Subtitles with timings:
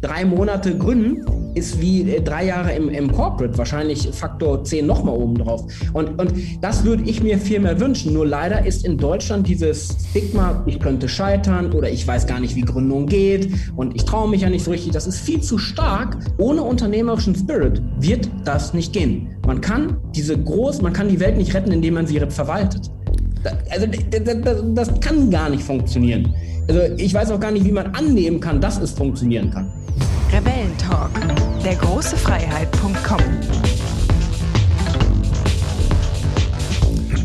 [0.00, 1.24] Drei Monate gründen
[1.54, 5.64] ist wie äh, drei Jahre im, im Corporate, wahrscheinlich Faktor 10 nochmal oben drauf.
[5.92, 8.12] Und, und das würde ich mir viel mehr wünschen.
[8.12, 12.56] Nur leider ist in Deutschland dieses Stigma, ich könnte scheitern oder ich weiß gar nicht,
[12.56, 15.58] wie Gründung geht und ich traue mich ja nicht so richtig, das ist viel zu
[15.58, 16.16] stark.
[16.38, 19.36] Ohne unternehmerischen Spirit wird das nicht gehen.
[19.46, 22.90] Man kann diese groß, man kann die Welt nicht retten, indem man sie verwaltet.
[23.70, 26.34] Also das, das, das kann gar nicht funktionieren.
[26.66, 29.70] Also ich weiß auch gar nicht, wie man annehmen kann, dass es funktionieren kann.
[30.32, 31.10] Rebellentalk,
[31.62, 33.20] der große Freiheit.com.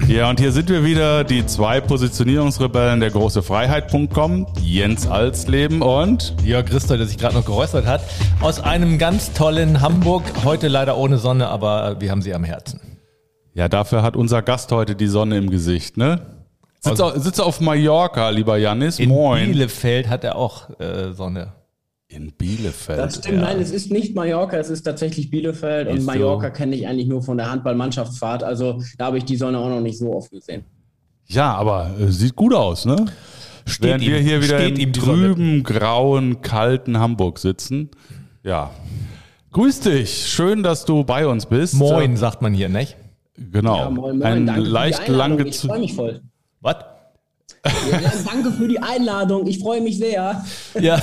[0.07, 6.35] Ja, und hier sind wir wieder, die zwei Positionierungsrebellen der große Freiheit.com, Jens Alsleben und
[6.43, 8.01] Jörg Christer, der sich gerade noch geräuspert hat,
[8.41, 12.81] aus einem ganz tollen Hamburg, heute leider ohne Sonne, aber wir haben sie am Herzen.
[13.53, 16.38] Ja, dafür hat unser Gast heute die Sonne im Gesicht, ne?
[16.79, 18.99] Sitzt, auf, sitzt auf Mallorca, lieber Janis.
[18.99, 19.51] In Moin.
[19.51, 21.53] Bielefeld hat er auch äh, Sonne.
[22.07, 22.97] In Bielefeld.
[22.97, 23.41] Das stimmt, ja.
[23.41, 26.53] nein, es ist nicht Mallorca, es ist tatsächlich Bielefeld ist und Mallorca so.
[26.53, 28.43] kenne ich eigentlich nur von der Handballmannschaftsfahrt.
[28.43, 30.63] Also da habe ich die Sonne auch noch nicht so oft gesehen.
[31.27, 33.05] Ja, aber äh, sieht gut aus, ne?
[33.65, 37.91] Steht Während ihm, wir hier wieder im trüben, grauen, kalten Hamburg sitzen.
[38.43, 38.71] Ja.
[39.51, 41.75] Grüß dich, schön, dass du bei uns bist.
[41.75, 42.97] Moin, sagt man hier, nicht?
[43.37, 43.77] Genau.
[43.77, 44.23] Ja, moin, moin.
[44.23, 46.21] Ein Danke leicht lang Ich freue mich voll.
[46.61, 46.75] Was?
[47.63, 49.47] Ja, danke für die Einladung.
[49.47, 50.43] Ich freue mich sehr.
[50.79, 51.01] Ja,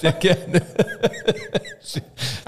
[0.00, 0.62] sehr gerne.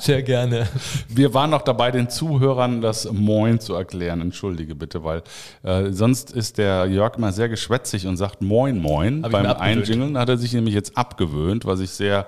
[0.00, 0.66] Sehr gerne.
[1.08, 4.20] Wir waren noch dabei, den Zuhörern das Moin zu erklären.
[4.20, 5.22] Entschuldige bitte, weil
[5.62, 9.22] äh, sonst ist der Jörg mal sehr geschwätzig und sagt Moin Moin.
[9.22, 12.24] Hab Beim Einjingeln hat er sich nämlich jetzt abgewöhnt, was ich sehr äh,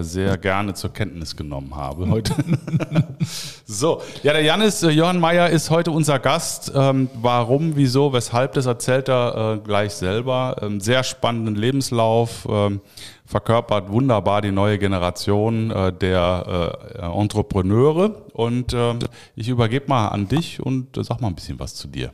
[0.00, 2.34] sehr gerne zur Kenntnis genommen habe heute.
[3.66, 6.72] so, ja, der Janis äh, Johann Mayer ist heute unser Gast.
[6.74, 10.56] Ähm, warum, wieso, weshalb, das erzählt er äh, gleich selber.
[10.62, 12.80] Ähm, sehr spannenden Lebenslauf, ähm,
[13.26, 18.22] verkörpert wunderbar die neue Generation äh, der äh, Entrepreneure.
[18.32, 19.00] Und ähm,
[19.36, 22.12] ich übergebe mal an dich und sag mal ein bisschen was zu dir.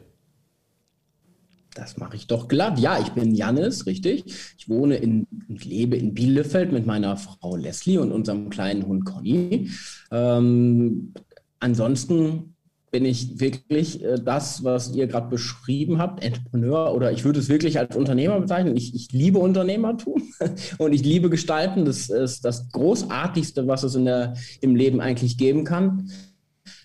[1.81, 2.79] Das mache ich doch glatt.
[2.79, 4.25] Ja, ich bin Jannis, richtig.
[4.59, 9.07] Ich wohne in und lebe in Bielefeld mit meiner Frau Leslie und unserem kleinen Hund
[9.07, 9.71] Conny.
[10.13, 11.15] Ähm,
[11.59, 12.55] ansonsten
[12.91, 17.49] bin ich wirklich äh, das, was ihr gerade beschrieben habt, Entrepreneur oder ich würde es
[17.49, 18.77] wirklich als Unternehmer bezeichnen.
[18.77, 20.23] Ich, ich liebe Unternehmertum
[20.79, 21.87] und ich liebe Gestalten.
[21.87, 26.11] Das ist das Großartigste, was es in der, im Leben eigentlich geben kann.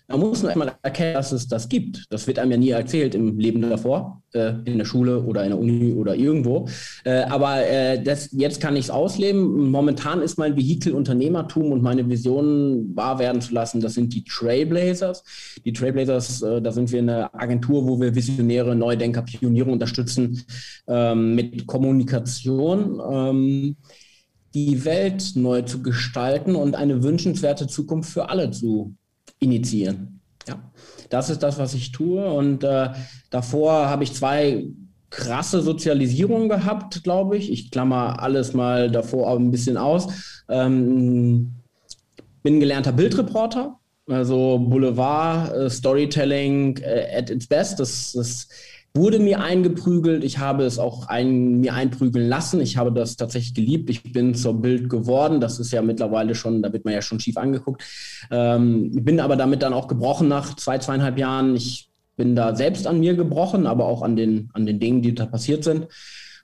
[0.07, 2.05] Man muss nur einmal erkennen, dass es das gibt.
[2.11, 5.49] Das wird einem ja nie erzählt im Leben davor, äh, in der Schule oder in
[5.49, 6.67] der Uni oder irgendwo.
[7.03, 9.71] Äh, aber äh, das, jetzt kann ich es ausleben.
[9.71, 13.81] Momentan ist mein Vehikel Unternehmertum und meine Vision wahr werden zu lassen.
[13.81, 15.23] Das sind die Trailblazers.
[15.65, 20.43] Die Trailblazers, äh, da sind wir eine Agentur, wo wir Visionäre, Neudenker, Pioniere unterstützen
[20.87, 23.01] ähm, mit Kommunikation.
[23.11, 23.75] Ähm,
[24.53, 28.95] die Welt neu zu gestalten und eine wünschenswerte Zukunft für alle zu
[29.39, 30.19] initiieren.
[30.47, 30.59] Ja,
[31.09, 32.25] das ist das, was ich tue.
[32.25, 32.89] Und äh,
[33.29, 34.65] davor habe ich zwei
[35.09, 37.51] krasse Sozialisierungen gehabt, glaube ich.
[37.51, 40.07] Ich klammer alles mal davor auch ein bisschen aus.
[40.49, 41.55] Ähm,
[42.43, 47.79] bin gelernter Bildreporter, also Boulevard, äh, Storytelling äh, at its best.
[47.79, 48.47] Das, das
[48.95, 50.23] wurde mir eingeprügelt.
[50.23, 52.61] Ich habe es auch ein, mir einprügeln lassen.
[52.61, 53.89] Ich habe das tatsächlich geliebt.
[53.89, 55.41] Ich bin zur Bild geworden.
[55.41, 57.83] Das ist ja mittlerweile schon, da wird man ja schon schief angeguckt.
[58.31, 61.55] Ähm, bin aber damit dann auch gebrochen nach zwei, zweieinhalb Jahren.
[61.55, 65.13] Ich bin da selbst an mir gebrochen, aber auch an den, an den Dingen, die
[65.13, 65.87] da passiert sind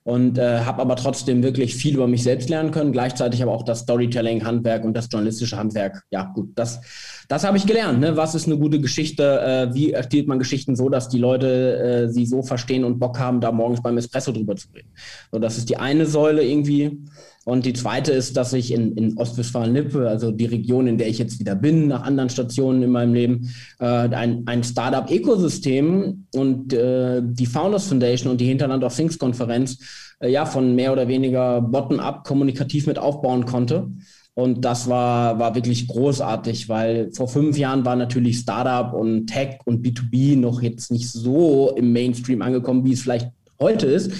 [0.03, 2.91] und äh, habe aber trotzdem wirklich viel über mich selbst lernen können.
[2.91, 6.03] Gleichzeitig aber auch das Storytelling-Handwerk und das journalistische Handwerk.
[6.09, 6.81] Ja, gut, das,
[7.27, 7.99] das habe ich gelernt.
[7.99, 8.17] Ne?
[8.17, 9.41] Was ist eine gute Geschichte?
[9.41, 13.19] Äh, wie erzählt man Geschichten so, dass die Leute äh, sie so verstehen und Bock
[13.19, 14.89] haben, da morgens beim Espresso drüber zu reden?
[15.31, 16.97] So, das ist die eine Säule irgendwie.
[17.43, 21.17] Und die zweite ist, dass ich in, in Ostwestfalen-Lippe, also die Region, in der ich
[21.17, 27.21] jetzt wieder bin, nach anderen Stationen in meinem Leben, äh, ein, ein Startup-Ökosystem und äh,
[27.23, 29.79] die Founders Foundation und die Hinterland of Things Konferenz
[30.19, 33.89] äh, ja von mehr oder weniger bottom-up kommunikativ mit aufbauen konnte.
[34.33, 39.59] Und das war, war wirklich großartig, weil vor fünf Jahren war natürlich Startup und Tech
[39.65, 43.29] und B2B noch jetzt nicht so im Mainstream angekommen, wie es vielleicht
[43.59, 44.11] heute ist.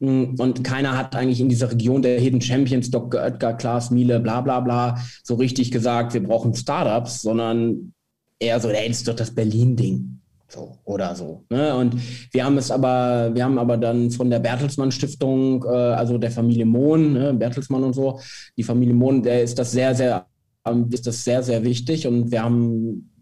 [0.00, 3.20] Und keiner hat eigentlich in dieser Region der Hidden Champions, Dr.
[3.20, 7.92] Oetker, Klaas Miele, bla bla bla, so richtig gesagt, wir brauchen Startups, sondern
[8.38, 10.20] eher so, ey, das ist doch das Berlin-Ding.
[10.48, 11.44] So, oder so.
[11.50, 11.76] Ne?
[11.76, 11.94] Und
[12.32, 16.32] wir haben es aber, wir haben aber dann von der Bertelsmann Stiftung, äh, also der
[16.32, 18.18] Familie Mohn, ne, Bertelsmann und so,
[18.56, 20.26] die Familie Mohn, der ist das sehr, sehr,
[20.66, 22.06] ähm, ist das sehr, sehr wichtig.
[22.06, 23.12] Und wir haben,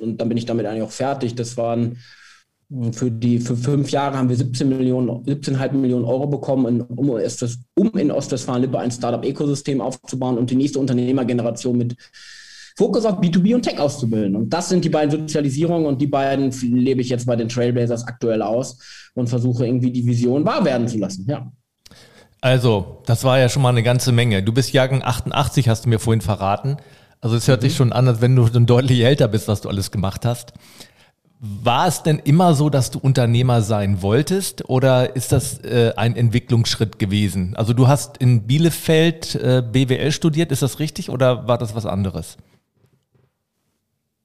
[0.00, 1.96] und dann bin ich damit eigentlich auch fertig, das waren
[2.90, 7.98] Für, die, für fünf Jahre haben wir 17 Millionen, 17,5 Millionen Euro bekommen, um, um
[7.98, 11.96] in Ostwestfalen-Lippe ein Startup-Ökosystem aufzubauen und die nächste Unternehmergeneration mit
[12.76, 14.34] Fokus auf B2B und Tech auszubilden.
[14.34, 18.04] Und das sind die beiden Sozialisierungen und die beiden lebe ich jetzt bei den Trailblazers
[18.04, 18.78] aktuell aus
[19.14, 21.24] und versuche irgendwie die Vision wahr werden zu lassen.
[21.28, 21.50] Ja.
[22.40, 24.42] Also, das war ja schon mal eine ganze Menge.
[24.42, 26.76] Du bist Jahrgang 88, hast du mir vorhin verraten.
[27.20, 27.66] Also es hört mhm.
[27.66, 30.52] sich schon an, als wenn du dann deutlich älter bist, was du alles gemacht hast.
[31.38, 36.16] War es denn immer so, dass du Unternehmer sein wolltest oder ist das äh, ein
[36.16, 37.54] Entwicklungsschritt gewesen?
[37.56, 41.84] Also du hast in Bielefeld äh, BWL studiert, ist das richtig oder war das was
[41.84, 42.38] anderes?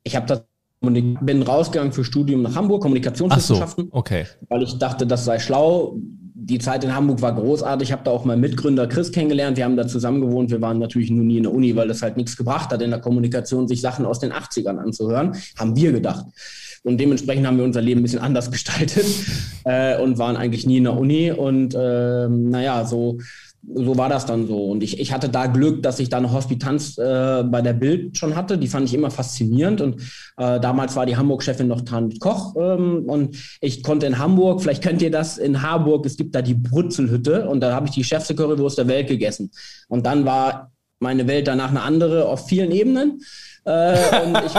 [0.04, 0.44] Ich habe das
[0.82, 4.26] bin rausgegangen für Studium nach Hamburg, Kommunikationswissenschaften, so, okay.
[4.50, 5.96] weil ich dachte, das sei schlau.
[6.34, 7.90] Die Zeit in Hamburg war großartig.
[7.90, 9.58] Ich habe da auch meinen Mitgründer Chris kennengelernt.
[9.58, 10.50] Wir haben da zusammen gewohnt.
[10.50, 12.90] Wir waren natürlich nur nie in der Uni, weil das halt nichts gebracht hat, in
[12.90, 15.36] der Kommunikation sich Sachen aus den 80ern anzuhören.
[15.56, 16.26] Haben wir gedacht.
[16.84, 19.06] Und dementsprechend haben wir unser Leben ein bisschen anders gestaltet
[19.66, 21.32] äh, und waren eigentlich nie in der Uni.
[21.32, 23.20] Und äh, naja, so,
[23.74, 24.66] so war das dann so.
[24.72, 28.18] Und ich, ich hatte da Glück, dass ich da eine Hospitanz äh, bei der Bild
[28.18, 28.58] schon hatte.
[28.58, 29.82] Die fand ich immer faszinierend.
[29.82, 30.02] Und
[30.38, 32.56] äh, damals war die Hamburg-Chefin noch Tanit Koch.
[32.58, 36.42] Ähm, und ich konnte in Hamburg, vielleicht kennt ihr das, in Harburg, es gibt da
[36.42, 37.48] die Brutzelhütte.
[37.48, 39.52] Und da habe ich die schärfste Currywurst der Welt gegessen.
[39.88, 43.22] Und dann war meine Welt danach eine andere auf vielen Ebenen.
[43.66, 44.54] Äh, und ich,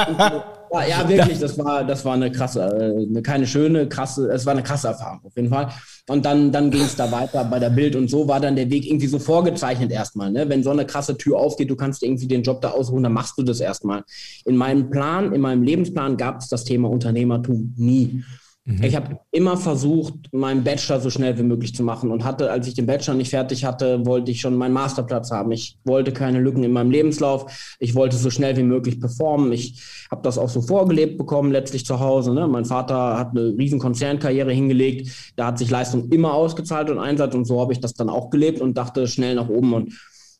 [0.73, 4.47] ja, ja, wirklich, das war, das war eine krasse, äh, eine, keine schöne, krasse, es
[4.47, 5.69] war eine krasse Erfahrung auf jeden Fall.
[6.09, 8.71] Und dann, dann ging es da weiter bei der Bild und so war dann der
[8.71, 10.33] Weg irgendwie so vorgezeichnet erstmal.
[10.33, 10.49] Ne?
[10.49, 13.39] Wenn so eine krasse Tür aufgeht, du kannst irgendwie den Job da ausruhen, dann machst
[13.39, 14.03] du das erstmal.
[14.45, 18.25] In meinem Plan, in meinem Lebensplan gab es das Thema Unternehmertum nie.
[18.65, 18.83] Mhm.
[18.85, 22.69] Ich habe immer versucht, meinen Bachelor so schnell wie möglich zu machen und hatte, als
[22.69, 25.51] ich den Bachelor nicht fertig hatte, wollte ich schon meinen Masterplatz haben.
[25.51, 27.77] Ich wollte keine Lücken in meinem Lebenslauf.
[27.81, 29.51] Ich wollte so schnell wie möglich performen.
[29.53, 29.83] Ich
[30.13, 32.33] habe das auch so vorgelebt bekommen, letztlich zu Hause.
[32.35, 32.47] Ne?
[32.47, 35.33] Mein Vater hat eine riesen Konzernkarriere hingelegt.
[35.35, 38.31] Da hat sich Leistung immer ausgezahlt und Einsatz und so habe ich das dann auch
[38.31, 39.93] gelebt und dachte schnell nach oben und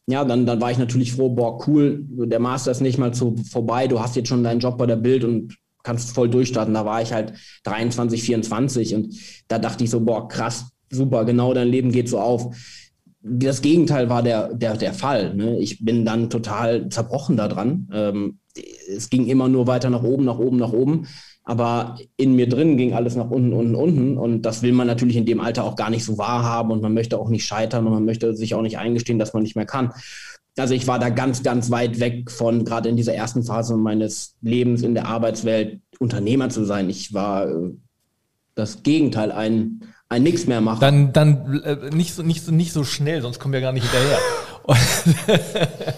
[0.09, 3.37] ja, dann, dann war ich natürlich froh, boah, cool, der Master ist nicht mal so
[3.51, 6.75] vorbei, du hast jetzt schon deinen Job bei der Bild und kannst voll durchstarten.
[6.75, 7.35] Da war ich halt
[7.65, 9.15] 23, 24 und
[9.49, 12.55] da dachte ich so, boah, krass, super, genau dein Leben geht so auf.
[13.23, 15.35] Das Gegenteil war der, der, der Fall.
[15.35, 15.59] Ne?
[15.59, 17.89] Ich bin dann total zerbrochen daran.
[17.93, 18.39] Ähm,
[18.89, 21.07] es ging immer nur weiter nach oben, nach oben, nach oben.
[21.45, 24.19] Aber in mir drin ging alles nach unten, unten, unten.
[24.19, 26.73] Und das will man natürlich in dem Alter auch gar nicht so wahrhaben.
[26.73, 29.43] Und man möchte auch nicht scheitern und man möchte sich auch nicht eingestehen, dass man
[29.43, 29.93] nicht mehr kann
[30.59, 34.37] also ich war da ganz, ganz weit weg von, gerade in dieser ersten Phase meines
[34.43, 36.91] Lebens in der Arbeitswelt, Unternehmer zu sein.
[36.91, 37.71] Ich war äh,
[38.55, 40.81] das Gegenteil, ein, ein Nix mehr machen.
[40.81, 43.87] Dann, dann äh, nicht, so, nicht, so, nicht so schnell, sonst kommen wir gar nicht
[43.91, 44.19] hinterher.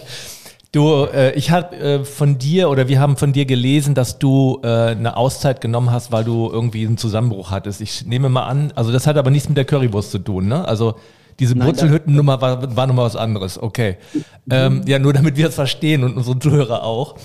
[0.71, 4.61] du, äh, ich habe äh, von dir oder wir haben von dir gelesen, dass du
[4.63, 7.81] äh, eine Auszeit genommen hast, weil du irgendwie einen Zusammenbruch hattest.
[7.81, 10.65] Ich nehme mal an, also das hat aber nichts mit der Currywurst zu tun, ne?
[10.65, 10.95] Also
[11.39, 13.61] diese Brutzelhüttennummer war, war nochmal was anderes.
[13.61, 13.97] Okay.
[14.49, 17.15] Ähm, ja, nur damit wir es verstehen und unsere Zuhörer auch.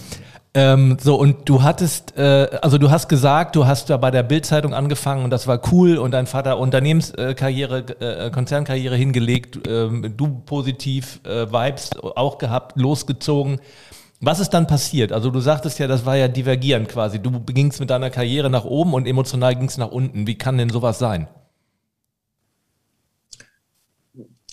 [0.53, 4.25] Ähm, so, und du hattest, äh, also du hast gesagt, du hast da bei der
[4.25, 10.43] Bildzeitung angefangen und das war cool und dein Vater Unternehmenskarriere, äh, Konzernkarriere hingelegt, äh, du
[10.45, 13.61] positiv äh, Vibes auch gehabt, losgezogen.
[14.21, 15.12] Was ist dann passiert?
[15.12, 17.21] Also du sagtest ja, das war ja divergierend quasi.
[17.21, 20.27] Du gingst mit deiner Karriere nach oben und emotional gingst nach unten.
[20.27, 21.29] Wie kann denn sowas sein?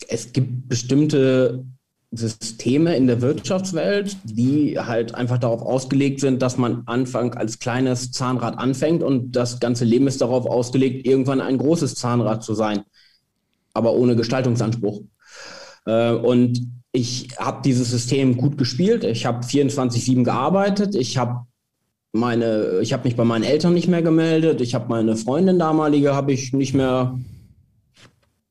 [0.08, 1.66] Es gibt bestimmte
[2.12, 8.12] Systeme in der Wirtschaftswelt, die halt einfach darauf ausgelegt sind, dass man Anfang als kleines
[8.12, 12.84] Zahnrad anfängt und das ganze Leben ist darauf ausgelegt, irgendwann ein großes Zahnrad zu sein,
[13.74, 15.02] aber ohne Gestaltungsanspruch.
[15.86, 19.04] Äh, und ich habe dieses System gut gespielt.
[19.04, 20.96] Ich habe 24/7 gearbeitet.
[20.96, 21.46] Ich habe
[22.14, 24.62] meine, ich habe mich bei meinen Eltern nicht mehr gemeldet.
[24.62, 27.20] Ich habe meine Freundin damalige habe ich nicht mehr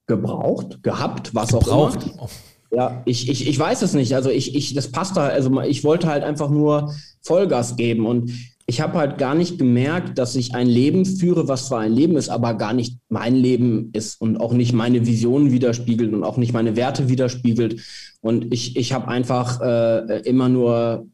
[0.06, 1.98] gebraucht, gehabt, was gebraucht.
[1.98, 2.28] auch immer.
[2.72, 4.14] Ja, ich, ich, ich weiß es nicht.
[4.14, 8.32] Also ich, ich, das passt da, also ich wollte halt einfach nur Vollgas geben und
[8.68, 12.16] ich habe halt gar nicht gemerkt, dass ich ein Leben führe, was zwar ein Leben
[12.16, 16.36] ist, aber gar nicht mein Leben ist und auch nicht meine Visionen widerspiegelt und auch
[16.36, 17.80] nicht meine Werte widerspiegelt.
[18.20, 21.06] Und ich, ich habe einfach äh, immer nur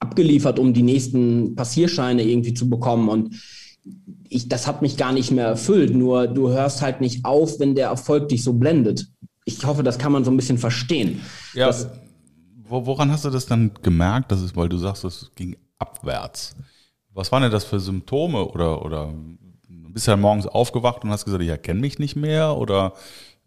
[0.00, 3.10] abgeliefert, um die nächsten Passierscheine irgendwie zu bekommen.
[3.10, 3.36] Und
[4.30, 5.94] ich, das hat mich gar nicht mehr erfüllt.
[5.94, 9.08] Nur du hörst halt nicht auf, wenn der Erfolg dich so blendet.
[9.44, 11.20] Ich hoffe, das kann man so ein bisschen verstehen.
[11.54, 11.88] Ja, das,
[12.68, 14.32] woran hast du das dann gemerkt?
[14.32, 16.56] Das ist, weil du sagst, es ging abwärts.
[17.12, 18.46] Was waren denn das für Symptome?
[18.46, 19.12] Oder, oder
[19.68, 22.56] bist du ja morgens aufgewacht und hast gesagt, ich erkenne mich nicht mehr?
[22.56, 22.92] Oder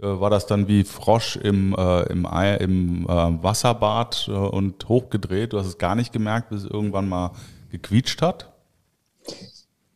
[0.02, 4.88] äh, war das dann wie Frosch im, äh, im, Ei, im äh, Wasserbad äh, und
[4.88, 5.54] hochgedreht?
[5.54, 7.32] Du hast es gar nicht gemerkt, bis es irgendwann mal
[7.70, 8.52] gequietscht hat?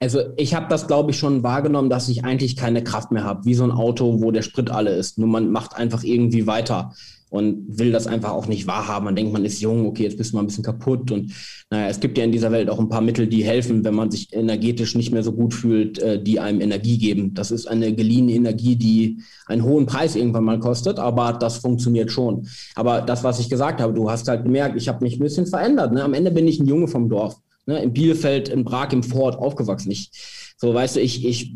[0.04, 3.46] Also ich habe das, glaube ich, schon wahrgenommen, dass ich eigentlich keine Kraft mehr habe,
[3.46, 5.18] wie so ein Auto, wo der Sprit alle ist.
[5.18, 6.92] Nur man macht einfach irgendwie weiter
[7.30, 9.06] und will das einfach auch nicht wahrhaben.
[9.06, 11.10] Man denkt, man ist jung, okay, jetzt bist du mal ein bisschen kaputt.
[11.10, 11.32] Und
[11.70, 14.12] naja, es gibt ja in dieser Welt auch ein paar Mittel, die helfen, wenn man
[14.12, 17.34] sich energetisch nicht mehr so gut fühlt, äh, die einem Energie geben.
[17.34, 22.12] Das ist eine geliehene Energie, die einen hohen Preis irgendwann mal kostet, aber das funktioniert
[22.12, 22.46] schon.
[22.76, 25.48] Aber das, was ich gesagt habe, du hast halt gemerkt, ich habe mich ein bisschen
[25.48, 25.94] verändert.
[25.94, 26.04] Ne?
[26.04, 27.38] Am Ende bin ich ein Junge vom Dorf.
[27.66, 27.82] Ne?
[27.82, 29.92] In Bielefeld, in Prag, im Vorort aufgewachsen.
[29.92, 30.12] Ich,
[30.58, 31.54] so, weißt du, ich, ich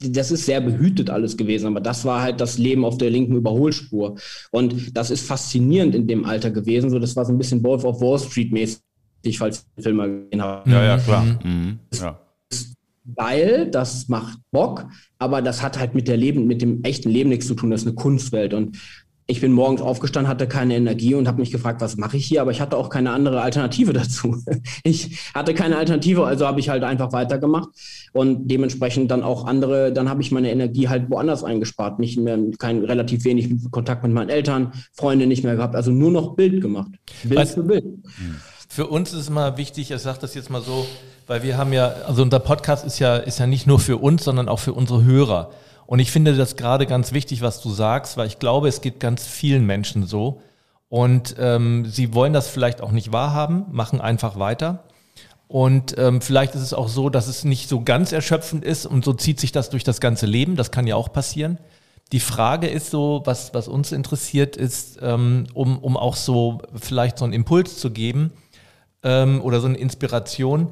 [0.00, 3.34] das ist sehr behütet alles gewesen, aber das war halt das Leben auf der linken
[3.34, 4.16] Überholspur.
[4.52, 6.90] Und das ist faszinierend in dem Alter gewesen.
[6.90, 8.80] So, das war so ein bisschen Wolf of Wall Street mäßig,
[9.38, 10.68] falls den Film mal gesehen habt.
[10.68, 11.24] Ja, ja, klar.
[11.24, 11.38] Mhm.
[11.42, 11.78] mhm.
[11.94, 12.20] Ja.
[13.16, 14.86] Geil, das macht Bock,
[15.18, 17.70] aber das hat halt mit der Leben, mit dem echten Leben nichts zu tun.
[17.70, 18.52] Das ist eine Kunstwelt.
[18.52, 18.76] Und
[19.30, 22.40] ich bin morgens aufgestanden, hatte keine Energie und habe mich gefragt, was mache ich hier?
[22.40, 24.42] Aber ich hatte auch keine andere Alternative dazu.
[24.84, 27.68] Ich hatte keine Alternative, also habe ich halt einfach weitergemacht
[28.14, 31.98] und dementsprechend dann auch andere, dann habe ich meine Energie halt woanders eingespart.
[31.98, 36.10] Nicht mehr, kein relativ wenig Kontakt mit meinen Eltern, Freunde nicht mehr gehabt, also nur
[36.10, 36.92] noch Bild gemacht.
[37.22, 37.84] Bild was, für Bild.
[38.70, 40.86] Für uns ist es mal wichtig, ich sage das jetzt mal so,
[41.26, 44.24] weil wir haben ja, also unser Podcast ist ja, ist ja nicht nur für uns,
[44.24, 45.50] sondern auch für unsere Hörer.
[45.88, 49.00] Und ich finde das gerade ganz wichtig, was du sagst, weil ich glaube, es geht
[49.00, 50.42] ganz vielen Menschen so.
[50.90, 54.84] Und ähm, sie wollen das vielleicht auch nicht wahrhaben, machen einfach weiter.
[55.46, 59.02] Und ähm, vielleicht ist es auch so, dass es nicht so ganz erschöpfend ist und
[59.02, 60.56] so zieht sich das durch das ganze Leben.
[60.56, 61.56] Das kann ja auch passieren.
[62.12, 67.16] Die Frage ist so, was, was uns interessiert ist, ähm, um, um auch so vielleicht
[67.16, 68.34] so einen Impuls zu geben
[69.02, 70.70] ähm, oder so eine Inspiration.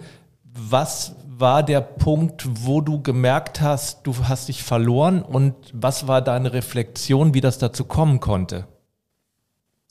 [0.56, 6.22] Was war der Punkt, wo du gemerkt hast, du hast dich verloren und was war
[6.22, 8.66] deine Reflexion, wie das dazu kommen konnte?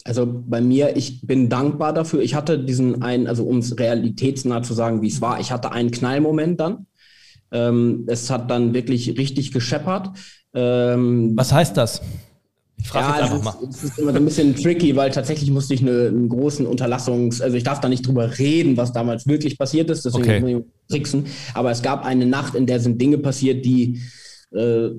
[0.05, 2.21] Also bei mir, ich bin dankbar dafür.
[2.21, 5.71] Ich hatte diesen einen, also um es realitätsnah zu sagen, wie es war, ich hatte
[5.71, 6.85] einen Knallmoment dann.
[7.51, 10.11] Ähm, es hat dann wirklich richtig gescheppert.
[10.53, 12.01] Ähm, was heißt das?
[12.85, 13.67] Ich frage ja, jetzt einfach mal.
[13.67, 17.41] Es ist immer so ein bisschen tricky, weil tatsächlich musste ich eine, einen großen Unterlassungs-,
[17.41, 20.39] also ich darf da nicht drüber reden, was damals wirklich passiert ist, deswegen okay.
[20.39, 21.25] muss ich tricksen.
[21.55, 24.01] Aber es gab eine Nacht, in der sind Dinge passiert, die
[24.51, 24.89] äh,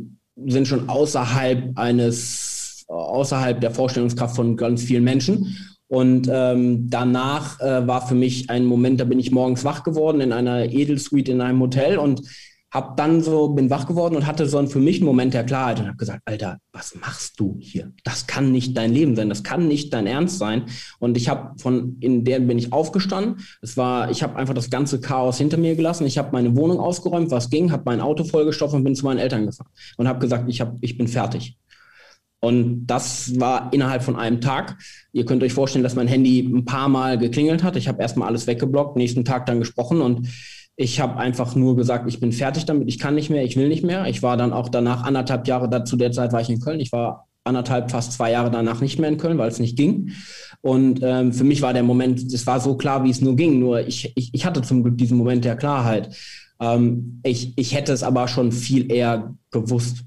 [0.47, 5.57] sind schon außerhalb eines, außerhalb der Vorstellungskraft von ganz vielen Menschen.
[5.87, 10.21] Und ähm, danach äh, war für mich ein Moment, da bin ich morgens wach geworden
[10.21, 12.23] in einer Edelsuite in einem Hotel und
[12.71, 15.45] hab dann so, bin wach geworden und hatte so einen für mich einen Moment der
[15.45, 17.93] Klarheit und habe gesagt, Alter, was machst du hier?
[18.05, 20.65] Das kann nicht dein Leben sein, das kann nicht dein Ernst sein.
[20.99, 23.41] Und ich habe von, in der bin ich aufgestanden.
[23.63, 26.07] Es war, ich habe einfach das ganze Chaos hinter mir gelassen.
[26.07, 29.19] Ich habe meine Wohnung ausgeräumt, was ging, habe mein Auto vollgestopft und bin zu meinen
[29.19, 31.57] Eltern gefahren und habe gesagt, ich, hab, ich bin fertig.
[32.41, 34.79] Und das war innerhalb von einem Tag.
[35.13, 37.77] Ihr könnt euch vorstellen, dass mein Handy ein paar Mal geklingelt hat.
[37.77, 40.29] Ich habe erstmal alles weggeblockt, nächsten Tag dann gesprochen und
[40.77, 43.69] ich habe einfach nur gesagt, ich bin fertig damit, ich kann nicht mehr, ich will
[43.69, 44.07] nicht mehr.
[44.07, 46.81] Ich war dann auch danach anderthalb Jahre, da, zu der Zeit war ich in Köln.
[46.81, 50.13] Ich war anderthalb, fast zwei Jahre danach nicht mehr in Köln, weil es nicht ging.
[50.61, 53.59] Und ähm, für mich war der Moment, es war so klar, wie es nur ging.
[53.59, 56.15] Nur ich, ich, ich hatte zum Glück diesen Moment der Klarheit.
[56.61, 60.05] Ähm, ich, ich hätte es aber schon viel eher gewusst.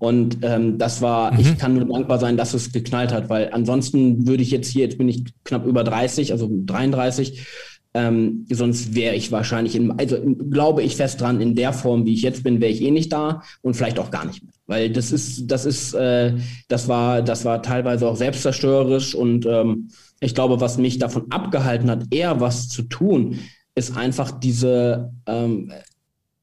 [0.00, 1.40] Und ähm, das war, mhm.
[1.40, 4.84] ich kann nur dankbar sein, dass es geknallt hat, weil ansonsten würde ich jetzt hier,
[4.84, 7.46] jetzt bin ich knapp über 30, also 33,
[7.92, 10.16] ähm, sonst wäre ich wahrscheinlich, in, also
[10.50, 13.12] glaube ich fest dran, in der Form, wie ich jetzt bin, wäre ich eh nicht
[13.12, 14.52] da und vielleicht auch gar nicht mehr.
[14.66, 16.34] Weil das ist, das ist, äh,
[16.68, 19.88] das war, das war teilweise auch selbstzerstörerisch und ähm,
[20.20, 23.40] ich glaube, was mich davon abgehalten hat, eher was zu tun,
[23.74, 25.72] ist einfach diese, ähm,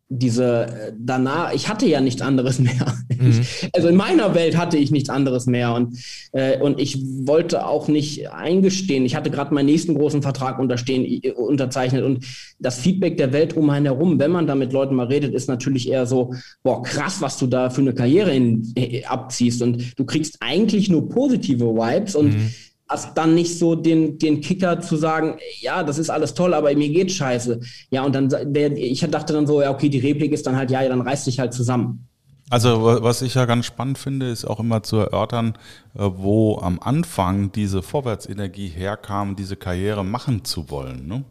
[0.10, 2.94] diese äh, danach, ich hatte ja nichts anderes mehr.
[3.18, 3.42] Mhm.
[3.74, 5.98] Also in meiner Welt hatte ich nichts anderes mehr und,
[6.32, 9.06] äh, und ich wollte auch nicht eingestehen.
[9.06, 12.26] Ich hatte gerade meinen nächsten großen Vertrag unterstehen, äh, unterzeichnet und
[12.60, 15.50] das Feedback der Welt um einen herum, wenn man da mit Leuten mal redet, ist
[15.50, 16.34] natürlich eher so,
[16.64, 20.90] boah, krass, was du da für eine Karriere in, äh, abziehst und du kriegst eigentlich
[20.90, 22.50] nur positive Vibes und mhm
[22.90, 26.74] hast dann nicht so den, den Kicker zu sagen, ja, das ist alles toll, aber
[26.76, 27.60] mir geht scheiße.
[27.90, 30.72] Ja, und dann, der, ich dachte dann so, ja, okay, die Replik ist dann halt,
[30.72, 32.08] ja, ja dann reiß dich halt zusammen.
[32.50, 35.58] Also was ich ja ganz spannend finde, ist auch immer zu erörtern,
[35.96, 41.08] äh, wo am Anfang diese Vorwärtsenergie herkam, diese Karriere machen zu wollen.
[41.08, 41.26] Ne?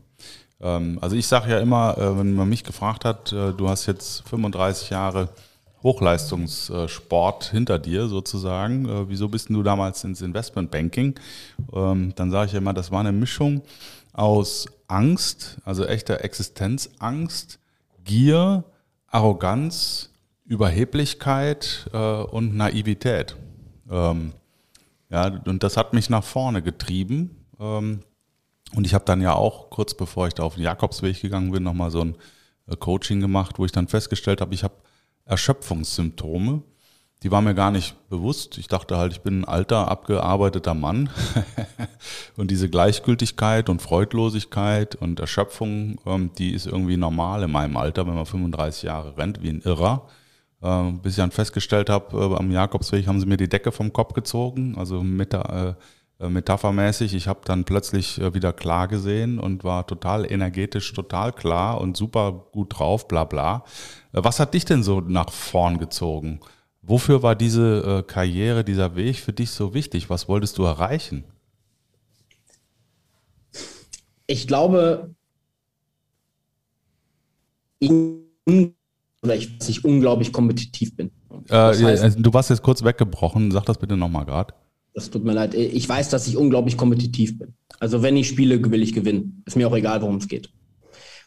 [0.60, 3.86] Ähm, also ich sage ja immer, äh, wenn man mich gefragt hat, äh, du hast
[3.86, 5.30] jetzt 35 Jahre
[5.82, 8.88] Hochleistungssport hinter dir sozusagen.
[8.88, 11.18] Äh, wieso bist du damals ins Investmentbanking?
[11.72, 13.62] Ähm, dann sage ich immer, das war eine Mischung
[14.12, 17.58] aus Angst, also echter Existenzangst,
[18.04, 18.64] Gier,
[19.08, 20.10] Arroganz,
[20.44, 23.36] Überheblichkeit äh, und Naivität.
[23.90, 24.32] Ähm,
[25.10, 27.46] ja, und das hat mich nach vorne getrieben.
[27.60, 28.00] Ähm,
[28.74, 31.62] und ich habe dann ja auch kurz bevor ich da auf den Jakobsweg gegangen bin,
[31.62, 32.16] nochmal so ein
[32.66, 34.74] äh, Coaching gemacht, wo ich dann festgestellt habe, ich habe
[35.26, 36.62] Erschöpfungssymptome.
[37.22, 38.58] Die waren mir gar nicht bewusst.
[38.58, 41.10] Ich dachte halt, ich bin ein alter, abgearbeiteter Mann.
[42.36, 48.06] und diese Gleichgültigkeit und Freudlosigkeit und Erschöpfung, ähm, die ist irgendwie normal in meinem Alter,
[48.06, 50.08] wenn man 35 Jahre rennt, wie ein Irrer.
[50.62, 53.92] Äh, bis ich dann festgestellt habe, äh, am Jakobsweg haben sie mir die Decke vom
[53.92, 55.76] Kopf gezogen, also meta,
[56.18, 57.14] äh, metaphermäßig.
[57.14, 61.96] Ich habe dann plötzlich äh, wieder klar gesehen und war total energetisch, total klar und
[61.96, 63.64] super gut drauf, bla bla.
[64.12, 66.40] Äh, was hat dich denn so nach vorn gezogen?
[66.80, 70.08] Wofür war diese Karriere, dieser Weg für dich so wichtig?
[70.08, 71.24] Was wolltest du erreichen?
[74.28, 75.10] Ich glaube,
[79.26, 81.10] oder ich, dass ich unglaublich kompetitiv bin.
[81.48, 84.54] Äh, heißt, du warst jetzt kurz weggebrochen, sag das bitte nochmal gerade.
[84.96, 85.52] Das tut mir leid.
[85.54, 87.54] Ich weiß, dass ich unglaublich kompetitiv bin.
[87.78, 89.42] Also wenn ich spiele, will ich gewinnen.
[89.44, 90.48] Ist mir auch egal, worum es geht.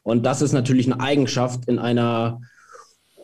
[0.02, 2.42] Und das ist natürlich eine Eigenschaft in einer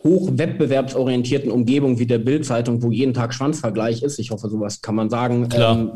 [0.04, 4.20] hochwettbewerbsorientierten Umgebung wie der Bildzeitung, wo jeden Tag Schwanzvergleich ist.
[4.20, 5.50] Ich hoffe, sowas kann man sagen.
[5.50, 5.80] Klar.
[5.80, 5.92] Ähm,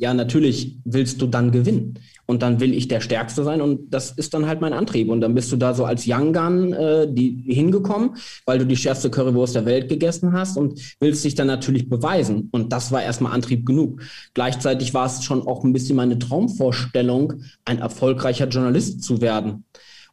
[0.00, 1.98] ja, natürlich willst du dann gewinnen.
[2.24, 5.10] Und dann will ich der Stärkste sein und das ist dann halt mein Antrieb.
[5.10, 8.16] Und dann bist du da so als Young Gun äh, die, hingekommen,
[8.46, 12.48] weil du die schärfste Currywurst der Welt gegessen hast und willst dich dann natürlich beweisen.
[12.50, 14.00] Und das war erstmal Antrieb genug.
[14.32, 17.34] Gleichzeitig war es schon auch ein bisschen meine Traumvorstellung,
[17.66, 19.64] ein erfolgreicher Journalist zu werden.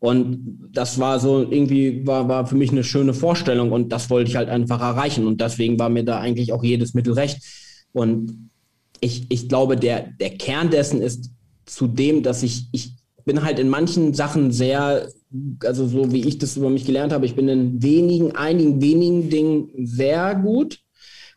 [0.02, 4.30] Und das war so irgendwie, war, war für mich eine schöne Vorstellung und das wollte
[4.30, 5.28] ich halt einfach erreichen.
[5.28, 7.42] Und deswegen war mir da eigentlich auch jedes Mittel recht.
[7.94, 8.47] Und
[9.00, 11.32] ich, ich glaube, der, der Kern dessen ist,
[11.66, 12.94] zu dem, dass ich, ich
[13.26, 15.10] bin halt in manchen Sachen sehr,
[15.64, 19.30] also so wie ich das über mich gelernt habe, ich bin in wenigen, einigen wenigen
[19.30, 20.80] Dingen sehr gut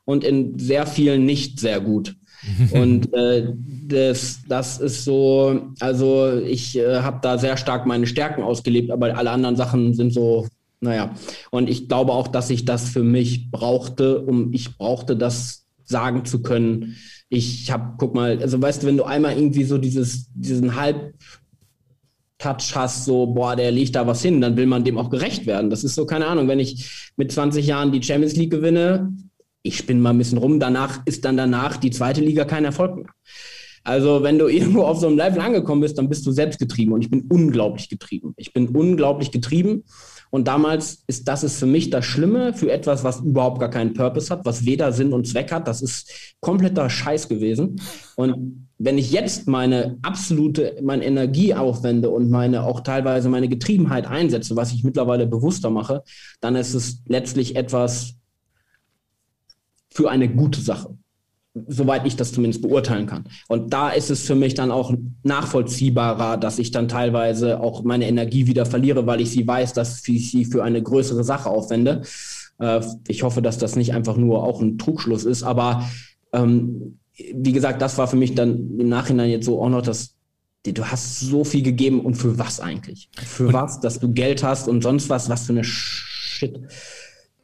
[0.05, 2.17] und in sehr vielen nicht sehr gut.
[2.73, 3.52] und äh,
[3.87, 9.17] das, das ist so, also ich äh, habe da sehr stark meine Stärken ausgelebt, aber
[9.19, 10.47] alle anderen Sachen sind so,
[10.81, 11.14] naja.
[11.50, 16.25] Und ich glaube auch, dass ich das für mich brauchte, um ich brauchte das sagen
[16.25, 16.97] zu können,
[17.30, 21.14] ich habe, guck mal, also weißt du, wenn du einmal irgendwie so dieses, diesen halb
[22.38, 25.46] Touch hast, so, boah, der legt da was hin, dann will man dem auch gerecht
[25.46, 25.70] werden.
[25.70, 29.12] Das ist so, keine Ahnung, wenn ich mit 20 Jahren die Champions League gewinne,
[29.62, 32.97] ich spinne mal ein bisschen rum, danach ist dann danach die zweite Liga kein Erfolg
[32.97, 33.10] mehr.
[33.84, 36.93] Also, wenn du irgendwo auf so einem Level angekommen bist, dann bist du selbst getrieben
[36.93, 38.34] und ich bin unglaublich getrieben.
[38.36, 39.84] Ich bin unglaublich getrieben
[40.30, 43.95] und damals ist das ist für mich das Schlimme für etwas, was überhaupt gar keinen
[43.95, 45.66] Purpose hat, was weder Sinn und Zweck hat.
[45.66, 47.80] Das ist kompletter Scheiß gewesen.
[48.14, 54.06] Und wenn ich jetzt meine absolute, meine Energie aufwende und meine auch teilweise meine Getriebenheit
[54.06, 56.04] einsetze, was ich mittlerweile bewusster mache,
[56.40, 58.14] dann ist es letztlich etwas
[59.93, 60.97] für eine gute Sache
[61.68, 63.25] soweit ich das zumindest beurteilen kann.
[63.49, 64.92] Und da ist es für mich dann auch
[65.23, 70.06] nachvollziehbarer, dass ich dann teilweise auch meine Energie wieder verliere, weil ich sie weiß, dass
[70.08, 72.02] ich sie für eine größere Sache aufwende.
[72.58, 75.88] Äh, ich hoffe, dass das nicht einfach nur auch ein Trugschluss ist, aber
[76.32, 76.99] ähm,
[77.34, 80.16] wie gesagt, das war für mich dann im Nachhinein jetzt so auch noch das
[80.66, 83.08] du hast so viel gegeben und für was eigentlich?
[83.16, 83.80] Für und was?
[83.80, 85.28] Dass du Geld hast und sonst was?
[85.28, 86.60] Was für eine Shit.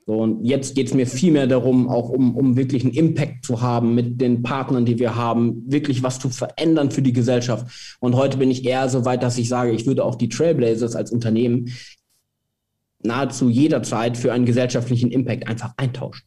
[0.07, 3.45] So, und jetzt geht es mir viel mehr darum, auch um, um wirklich einen Impact
[3.45, 7.97] zu haben mit den Partnern, die wir haben, wirklich was zu verändern für die Gesellschaft.
[7.99, 10.95] Und heute bin ich eher so weit, dass ich sage, ich würde auch die Trailblazers
[10.95, 11.73] als Unternehmen
[13.03, 16.25] nahezu jederzeit für einen gesellschaftlichen Impact einfach eintauschen.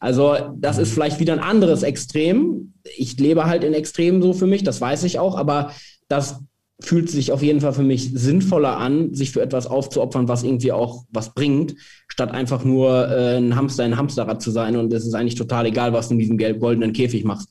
[0.00, 2.72] Also das ist vielleicht wieder ein anderes Extrem.
[2.96, 5.72] Ich lebe halt in Extremen so für mich, das weiß ich auch, aber
[6.08, 6.40] das
[6.80, 10.72] fühlt sich auf jeden Fall für mich sinnvoller an, sich für etwas aufzuopfern, was irgendwie
[10.72, 11.76] auch was bringt,
[12.08, 15.66] statt einfach nur äh, ein Hamster in Hamsterrad zu sein und es ist eigentlich total
[15.66, 17.48] egal, was du in diesem gelb goldenen Käfig machst.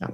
[0.00, 0.10] Ja.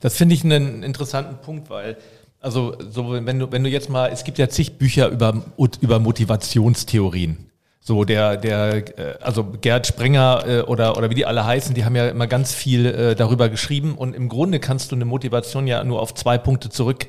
[0.00, 1.96] Das finde ich einen interessanten Punkt, weil
[2.40, 5.44] also so wenn du wenn du jetzt mal es gibt ja zig Bücher über
[5.80, 7.50] über Motivationstheorien.
[7.80, 11.84] So der der äh, also Gerd Sprenger äh, oder oder wie die alle heißen, die
[11.84, 15.66] haben ja immer ganz viel äh, darüber geschrieben und im Grunde kannst du eine Motivation
[15.66, 17.08] ja nur auf zwei Punkte zurück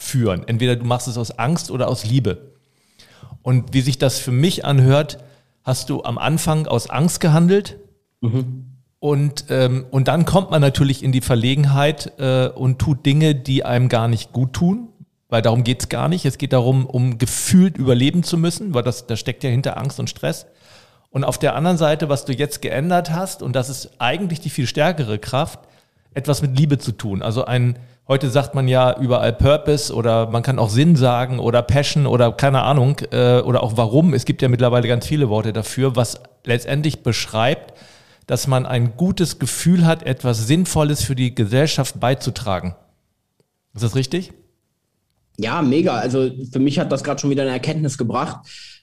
[0.00, 0.46] führen.
[0.48, 2.52] Entweder du machst es aus Angst oder aus Liebe.
[3.42, 5.18] Und wie sich das für mich anhört,
[5.62, 7.78] hast du am Anfang aus Angst gehandelt.
[8.20, 8.66] Mhm.
[8.98, 13.64] Und, ähm, und dann kommt man natürlich in die Verlegenheit äh, und tut Dinge, die
[13.64, 14.88] einem gar nicht gut tun,
[15.28, 16.26] weil darum geht es gar nicht.
[16.26, 20.00] Es geht darum, um gefühlt überleben zu müssen, weil das, das steckt ja hinter Angst
[20.00, 20.46] und Stress.
[21.10, 24.50] Und auf der anderen Seite, was du jetzt geändert hast, und das ist eigentlich die
[24.50, 25.60] viel stärkere Kraft,
[26.12, 27.22] etwas mit Liebe zu tun.
[27.22, 27.78] Also ein,
[28.10, 32.32] Heute sagt man ja überall Purpose oder man kann auch Sinn sagen oder Passion oder
[32.32, 34.14] keine Ahnung äh, oder auch warum.
[34.14, 37.72] Es gibt ja mittlerweile ganz viele Worte dafür, was letztendlich beschreibt,
[38.26, 42.74] dass man ein gutes Gefühl hat, etwas Sinnvolles für die Gesellschaft beizutragen.
[43.74, 44.32] Ist das richtig?
[45.38, 45.94] Ja, mega.
[45.94, 48.40] Also für mich hat das gerade schon wieder eine Erkenntnis gebracht.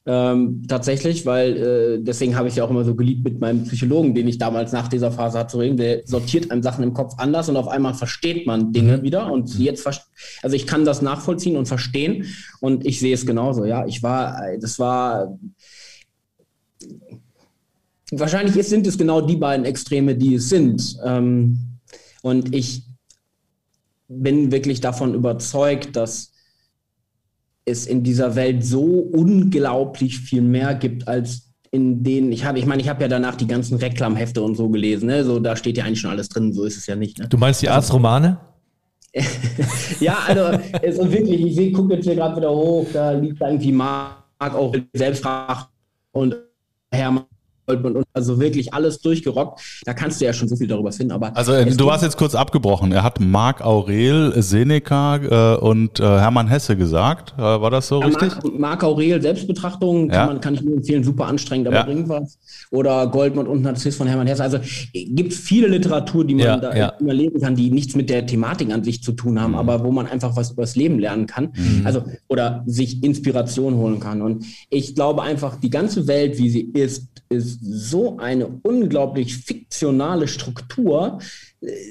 [0.09, 4.15] Ähm, tatsächlich, weil äh, deswegen habe ich ja auch immer so geliebt mit meinem Psychologen,
[4.15, 5.75] den ich damals nach dieser Phase hatte zu reden.
[5.75, 9.03] Der sortiert einem Sachen im Kopf anders und auf einmal versteht man Dinge mhm.
[9.03, 9.29] wieder.
[9.29, 9.85] Und jetzt,
[10.41, 12.25] also ich kann das nachvollziehen und verstehen
[12.61, 13.65] und ich sehe es genauso.
[13.65, 15.37] Ja, ich war, das war
[18.11, 20.97] wahrscheinlich sind es genau die beiden Extreme, die es sind.
[21.03, 21.79] Ähm,
[22.21, 22.83] und ich
[24.07, 26.31] bin wirklich davon überzeugt, dass
[27.67, 32.65] es in dieser Welt so unglaublich viel mehr gibt als in denen ich habe, ich
[32.65, 35.23] meine, ich habe ja danach die ganzen Reklamhefte und so gelesen, ne?
[35.25, 37.19] So, da steht ja eigentlich schon alles drin, so ist es ja nicht.
[37.19, 37.27] Ne?
[37.27, 38.37] Du meinst die Arztromane?
[39.99, 43.73] ja, also, also wirklich, ich sehe, gucke jetzt hier gerade wieder hoch, da liegt irgendwie
[43.73, 45.25] Marc auch selbst
[46.11, 46.35] und
[46.91, 47.25] Hermann
[47.67, 49.59] und also wirklich alles durchgerockt.
[49.85, 51.11] Da kannst du ja schon so viel darüber finden.
[51.11, 52.91] Aber also du warst jetzt kurz abgebrochen.
[52.91, 57.33] Er hat Marc Aurel, Seneca äh, und äh, Hermann Hesse gesagt.
[57.37, 58.29] Äh, war das so ja, richtig?
[58.43, 61.83] Marc, Marc Aurel, Selbstbetrachtung, kann, man, kann ich nur empfehlen, super anstrengend, aber ja.
[61.83, 62.39] bringt was.
[62.71, 64.43] Oder Goldmund und Narziss von Hermann Hesse.
[64.43, 64.59] Also
[64.93, 66.87] gibt viele Literatur, die man ja, da ja.
[66.99, 69.57] immer lesen kann, die nichts mit der Thematik an sich zu tun haben, mhm.
[69.57, 71.49] aber wo man einfach was über das Leben lernen kann.
[71.55, 71.81] Mhm.
[71.85, 74.21] Also oder sich Inspiration holen kann.
[74.21, 80.27] Und ich glaube einfach, die ganze Welt, wie sie ist, ist so eine unglaublich fiktionale
[80.27, 81.19] Struktur,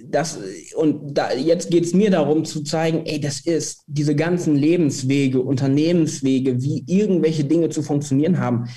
[0.09, 0.39] dass,
[0.77, 5.41] und da, jetzt geht es mir darum zu zeigen, ey, das ist diese ganzen Lebenswege,
[5.41, 8.69] Unternehmenswege, wie irgendwelche Dinge zu funktionieren haben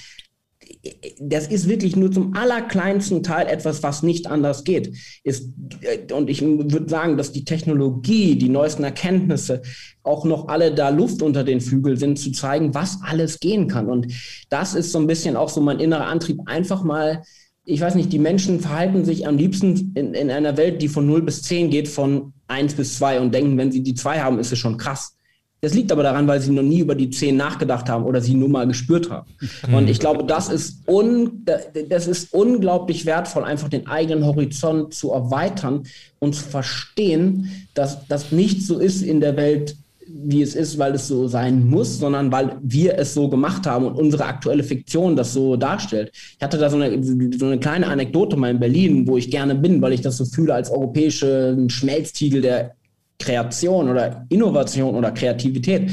[1.20, 4.96] das ist wirklich nur zum allerkleinsten Teil etwas, was nicht anders geht.
[5.24, 5.50] Ist,
[5.82, 9.62] äh, und ich würde sagen, dass die Technologie, die neuesten Erkenntnisse
[10.04, 13.90] auch noch alle da Luft unter den Flügeln sind, zu zeigen, was alles gehen kann.
[13.90, 14.08] Und
[14.50, 17.24] das ist so ein bisschen auch so mein innerer Antrieb, einfach mal
[17.66, 21.06] ich weiß nicht, die Menschen verhalten sich am liebsten in, in, einer Welt, die von
[21.06, 24.40] 0 bis 10 geht, von 1 bis 2 und denken, wenn sie die 2 haben,
[24.40, 25.19] ist es schon krass.
[25.62, 28.34] Das liegt aber daran, weil sie noch nie über die zehn nachgedacht haben oder sie
[28.34, 29.30] nur mal gespürt haben.
[29.68, 29.74] Mhm.
[29.74, 31.46] Und ich glaube, das ist, un,
[31.90, 35.84] das ist unglaublich wertvoll, einfach den eigenen Horizont zu erweitern
[36.20, 39.76] und zu verstehen, dass das nicht so ist in der Welt,
[40.12, 43.86] wie es ist, weil es so sein muss, sondern weil wir es so gemacht haben
[43.86, 46.12] und unsere aktuelle Fiktion das so darstellt.
[46.14, 47.04] Ich hatte da so eine,
[47.38, 50.26] so eine kleine Anekdote mal in Berlin, wo ich gerne bin, weil ich das so
[50.26, 52.76] fühle als europäische Schmelztiegel der
[53.20, 55.92] Kreation oder Innovation oder Kreativität.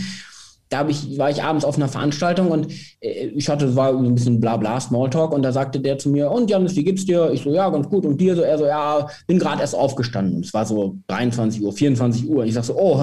[0.69, 4.41] Da ich, war ich abends auf einer Veranstaltung und äh, ich hatte, war ein bisschen
[4.41, 7.31] Blabla, Smalltalk und da sagte der zu mir, und Janis, wie geht's dir?
[7.33, 8.05] Ich so, ja, ganz gut.
[8.05, 10.41] Und dir so, er so, ja, bin gerade erst aufgestanden.
[10.41, 12.45] Es war so 23 Uhr, 24 Uhr.
[12.45, 13.01] Ich sag so, oh,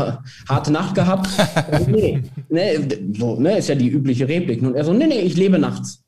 [0.49, 1.29] harte Nacht gehabt?
[1.87, 2.79] nee, nee,
[3.17, 4.61] so, ne, ist ja die übliche Replik.
[4.61, 6.03] Und er so, nee, nee, ich lebe nachts.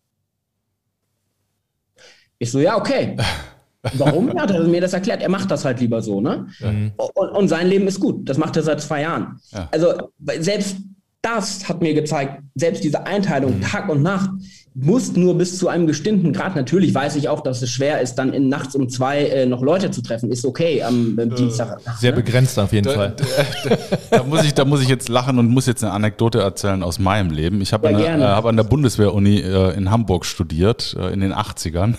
[2.38, 3.16] Ich so, ja, okay.
[3.94, 4.30] Warum?
[4.30, 5.22] Ja, hat er mir das erklärt.
[5.22, 6.48] Er macht das halt lieber so, ne?
[6.60, 6.92] Mhm.
[6.98, 8.28] Und, und, sein Leben ist gut.
[8.28, 9.40] Das macht er seit zwei Jahren.
[9.52, 9.68] Ja.
[9.72, 10.78] Also selbst
[11.22, 13.62] das hat mir gezeigt, selbst diese Einteilung mhm.
[13.62, 14.30] Tag und Nacht
[14.76, 16.56] muss nur bis zu einem bestimmten Grad.
[16.56, 19.64] Natürlich weiß ich auch, dass es schwer ist, dann in nachts um zwei äh, noch
[19.64, 20.30] Leute zu treffen.
[20.32, 21.80] Ist okay am äh, Dienstag.
[21.98, 22.18] Sehr ne?
[22.18, 23.16] begrenzt auf jeden da, Fall.
[23.64, 23.78] Da,
[24.18, 27.00] da, muss ich, da muss ich jetzt lachen und muss jetzt eine Anekdote erzählen aus
[27.00, 27.62] meinem Leben.
[27.62, 31.34] Ich habe ja, äh, hab an der Bundeswehr-Uni äh, in Hamburg studiert, äh, in den
[31.34, 31.96] 80ern.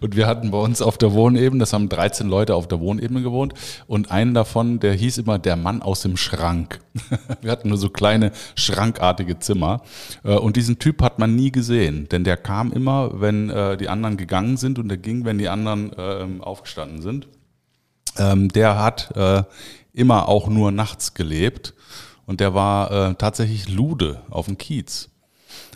[0.00, 3.22] Und wir hatten bei uns auf der Wohnebene, das haben 13 Leute auf der Wohnebene
[3.22, 3.54] gewohnt
[3.86, 6.80] und einen davon, der hieß immer der Mann aus dem Schrank.
[7.40, 9.82] wir hatten nur so kleine schrankartige Zimmer
[10.24, 13.88] äh, und diesen Typ hat man nie gesehen, denn der kam immer, wenn äh, die
[13.88, 17.28] anderen gegangen sind und der ging, wenn die anderen ähm, aufgestanden sind.
[18.16, 19.42] Ähm, der hat äh,
[19.92, 21.74] immer auch nur nachts gelebt
[22.26, 25.08] und der war tatsächlich Lude auf dem Kiez.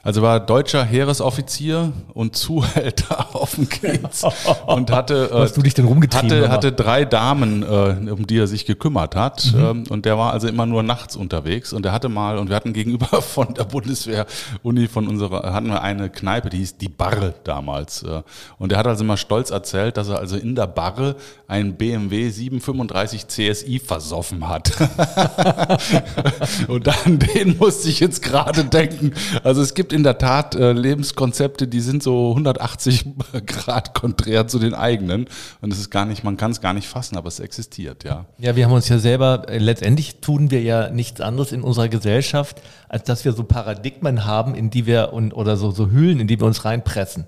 [0.05, 4.25] Also war deutscher Heeresoffizier und Zuhälter auf dem Kiez
[4.67, 8.37] und hatte, äh, Hast du dich denn rumgetrieben, hatte, hatte drei Damen, äh, um die
[8.39, 9.53] er sich gekümmert hat.
[9.55, 9.65] Mhm.
[9.65, 11.73] Ähm, und der war also immer nur nachts unterwegs.
[11.73, 15.83] Und er hatte mal, und wir hatten gegenüber von der Bundeswehr-Uni von unserer, hatten wir
[15.83, 18.03] eine Kneipe, die hieß die Barre damals.
[18.03, 18.23] Äh,
[18.59, 21.15] und er hat also immer stolz erzählt, dass er also in der Barre
[21.47, 24.73] einen BMW 735 CSI versoffen hat.
[26.67, 29.13] und an den musste ich jetzt gerade denken.
[29.45, 33.05] Also es gibt in der Tat äh, Lebenskonzepte, die sind so 180
[33.47, 35.27] Grad konträr zu den eigenen.
[35.61, 38.27] Und es ist gar nicht, man kann es gar nicht fassen, aber es existiert, ja.
[38.39, 41.89] Ja, wir haben uns ja selber, äh, letztendlich tun wir ja nichts anderes in unserer
[41.89, 46.21] Gesellschaft, als dass wir so Paradigmen haben, in die wir und, oder so, so Hüllen,
[46.21, 47.27] in die wir uns reinpressen.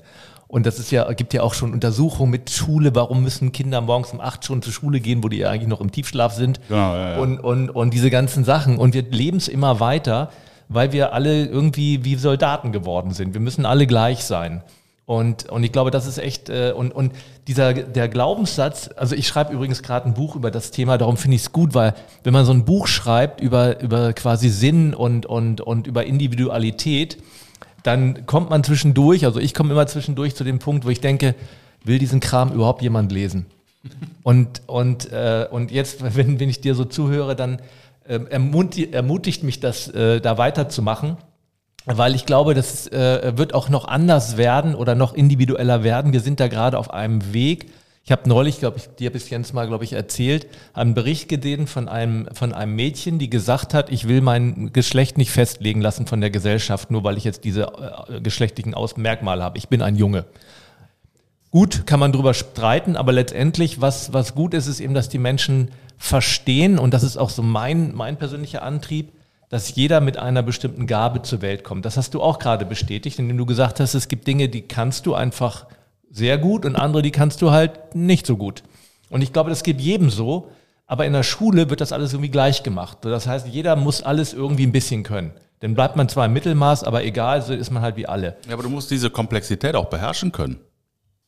[0.54, 4.12] Und das ist ja, gibt ja auch schon Untersuchungen mit Schule, warum müssen Kinder morgens
[4.12, 6.60] um acht schon zur Schule gehen, wo die ja eigentlich noch im Tiefschlaf sind.
[6.68, 7.18] Genau, ja, ja.
[7.18, 8.78] Und, und, und diese ganzen Sachen.
[8.78, 10.30] Und wir leben es immer weiter
[10.68, 13.34] weil wir alle irgendwie wie Soldaten geworden sind.
[13.34, 14.62] Wir müssen alle gleich sein.
[15.06, 17.12] Und, und ich glaube, das ist echt, äh, und, und
[17.46, 21.36] dieser, der Glaubenssatz, also ich schreibe übrigens gerade ein Buch über das Thema, darum finde
[21.36, 25.26] ich es gut, weil wenn man so ein Buch schreibt über, über quasi Sinn und,
[25.26, 27.18] und, und über Individualität,
[27.82, 31.34] dann kommt man zwischendurch, also ich komme immer zwischendurch zu dem Punkt, wo ich denke,
[31.84, 33.44] will diesen Kram überhaupt jemand lesen?
[34.22, 37.60] Und, und, äh, und jetzt, wenn, wenn ich dir so zuhöre, dann
[38.06, 41.16] ermutigt, ermutigt mich das, äh, da weiterzumachen,
[41.86, 46.12] weil ich glaube, das äh, wird auch noch anders werden oder noch individueller werden.
[46.12, 47.70] Wir sind da gerade auf einem Weg.
[48.06, 51.66] Ich habe neulich, glaube ich, dir bis jetzt mal, glaube ich, erzählt, einen Bericht gesehen
[51.66, 56.06] von einem, von einem Mädchen, die gesagt hat, ich will mein Geschlecht nicht festlegen lassen
[56.06, 57.72] von der Gesellschaft, nur weil ich jetzt diese
[58.08, 59.56] äh, geschlechtlichen Aus Merkmale habe.
[59.56, 60.26] Ich bin ein Junge.
[61.50, 65.18] Gut, kann man drüber streiten, aber letztendlich, was, was gut ist, ist eben, dass die
[65.18, 69.12] Menschen verstehen, und das ist auch so mein, mein persönlicher Antrieb,
[69.48, 71.84] dass jeder mit einer bestimmten Gabe zur Welt kommt.
[71.84, 75.06] Das hast du auch gerade bestätigt, indem du gesagt hast, es gibt Dinge, die kannst
[75.06, 75.66] du einfach
[76.10, 78.62] sehr gut und andere, die kannst du halt nicht so gut.
[79.10, 80.50] Und ich glaube, das geht jedem so,
[80.86, 82.98] aber in der Schule wird das alles irgendwie gleich gemacht.
[83.02, 85.32] Das heißt, jeder muss alles irgendwie ein bisschen können.
[85.60, 88.36] Dann bleibt man zwar im Mittelmaß, aber egal, so ist man halt wie alle.
[88.46, 90.58] Ja, aber du musst diese Komplexität auch beherrschen können.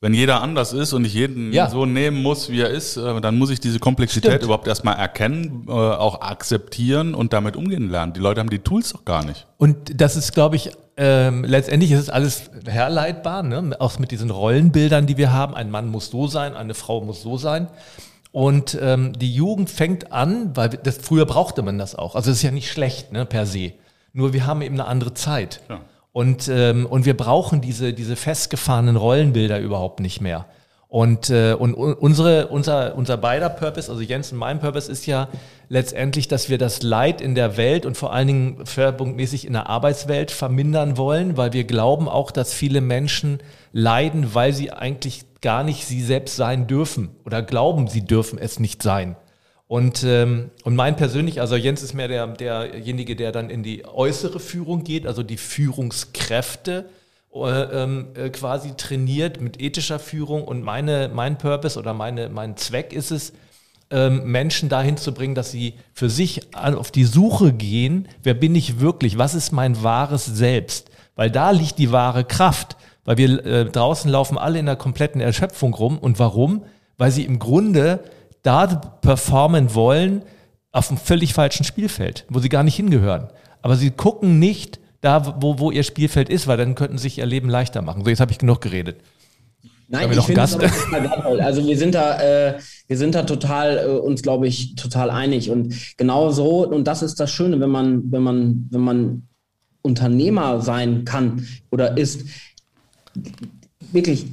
[0.01, 1.71] Wenn jeder anders ist und ich jeden ja.
[1.71, 4.45] so nehmen muss, wie er ist, äh, dann muss ich diese Komplexität Stimmt.
[4.45, 8.13] überhaupt erstmal erkennen, äh, auch akzeptieren und damit umgehen lernen.
[8.13, 9.47] Die Leute haben die Tools doch gar nicht.
[9.57, 13.75] Und das ist, glaube ich, ähm, letztendlich ist es alles herleitbar, ne?
[13.79, 15.55] auch mit diesen Rollenbildern, die wir haben.
[15.55, 17.69] Ein Mann muss so sein, eine Frau muss so sein.
[18.33, 22.15] Und ähm, die Jugend fängt an, weil das, früher brauchte man das auch.
[22.17, 23.73] Also es ist ja nicht schlecht ne, per se.
[24.13, 25.63] Nur wir haben eben eine andere Zeit.
[25.71, 25.81] Ja.
[26.17, 30.47] Und, ähm, und wir brauchen diese, diese festgefahrenen Rollenbilder überhaupt nicht mehr.
[30.89, 35.29] Und, äh, und unsere, unser, unser beider Purpose, also Jens und mein Purpose, ist ja
[35.69, 39.69] letztendlich, dass wir das Leid in der Welt und vor allen Dingen schwerpunktmäßig in der
[39.69, 43.41] Arbeitswelt vermindern wollen, weil wir glauben auch, dass viele Menschen
[43.73, 48.59] leiden, weil sie eigentlich gar nicht sie selbst sein dürfen oder glauben, sie dürfen es
[48.59, 49.17] nicht sein.
[49.69, 53.85] Und, ähm, und mein persönlich, also Jens ist mehr der, derjenige, der dann in die
[53.85, 56.85] äußere Führung geht, also die Führungskräfte
[57.35, 60.45] äh, ähm, äh, quasi trainiert mit ethischer Führung.
[60.45, 63.33] Und meine, mein Purpose oder meine, mein Zweck ist es,
[63.91, 68.55] ähm, Menschen dahin zu bringen, dass sie für sich auf die Suche gehen, wer bin
[68.55, 70.91] ich wirklich, was ist mein wahres Selbst?
[71.15, 72.77] Weil da liegt die wahre Kraft.
[73.05, 75.99] Weil wir äh, draußen laufen alle in der kompletten Erschöpfung rum.
[75.99, 76.65] Und warum?
[76.99, 78.01] Weil sie im Grunde
[78.47, 80.23] da performen wollen
[80.71, 83.29] auf einem völlig falschen Spielfeld, wo sie gar nicht hingehören.
[83.63, 87.19] Aber sie gucken nicht da, wo, wo ihr Spielfeld ist, weil dann könnten sie sich
[87.19, 88.05] ihr Leben leichter machen.
[88.05, 89.01] So, jetzt habe ich genug geredet.
[89.89, 93.91] Nein, ich finde das total Also wir sind da, äh, wir sind da total äh,
[93.99, 95.51] uns, glaube ich, total einig.
[95.51, 99.29] Und genau so, und das ist das Schöne, wenn man, wenn man, wenn man
[99.83, 102.27] Unternehmer sein kann oder ist,
[103.93, 104.27] wirklich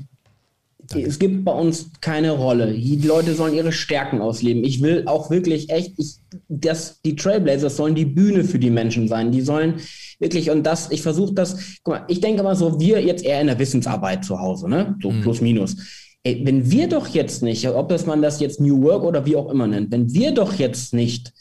[0.95, 2.73] es gibt bei uns keine Rolle.
[2.73, 4.63] Die Leute sollen ihre Stärken ausleben.
[4.63, 6.15] Ich will auch wirklich echt, ich,
[6.47, 9.31] das, die Trailblazers sollen die Bühne für die Menschen sein.
[9.31, 9.75] Die sollen
[10.19, 13.41] wirklich, und das, ich versuche das, guck mal, ich denke mal so, wir jetzt eher
[13.41, 14.95] in der Wissensarbeit zu Hause, ne?
[15.01, 15.21] So mhm.
[15.21, 15.75] plus minus.
[16.23, 19.35] Ey, wenn wir doch jetzt nicht, ob das man das jetzt New Work oder wie
[19.35, 21.33] auch immer nennt, wenn wir doch jetzt nicht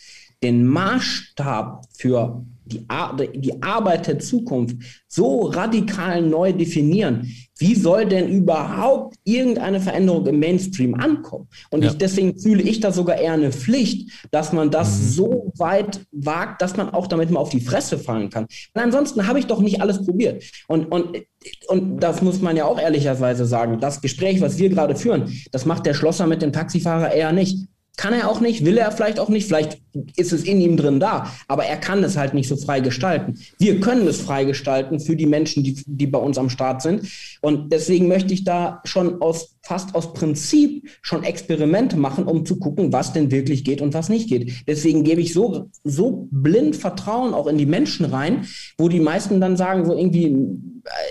[0.42, 4.76] den Maßstab für die, Ar die Arbeit der Zukunft
[5.08, 11.48] so radikal neu definieren, wie soll denn überhaupt irgendeine Veränderung im Mainstream ankommen?
[11.70, 11.90] Und ja.
[11.90, 15.08] ich, deswegen fühle ich da sogar eher eine Pflicht, dass man das mhm.
[15.08, 18.44] so weit wagt, dass man auch damit mal auf die Fresse fallen kann.
[18.74, 20.42] Und ansonsten habe ich doch nicht alles probiert.
[20.66, 21.22] Und, und,
[21.68, 23.78] und das muss man ja auch ehrlicherweise sagen.
[23.78, 27.68] Das Gespräch, was wir gerade führen, das macht der Schlosser mit dem Taxifahrer eher nicht.
[27.98, 29.78] Kann er auch nicht, will er vielleicht auch nicht, vielleicht
[30.16, 33.38] ist es in ihm drin da, aber er kann es halt nicht so frei gestalten.
[33.58, 37.06] Wir können es frei gestalten für die Menschen, die, die bei uns am Start sind.
[37.42, 42.58] Und deswegen möchte ich da schon aus, fast aus Prinzip schon Experimente machen, um zu
[42.58, 44.66] gucken, was denn wirklich geht und was nicht geht.
[44.66, 48.46] Deswegen gebe ich so, so blind Vertrauen auch in die Menschen rein,
[48.78, 50.34] wo die meisten dann sagen, so irgendwie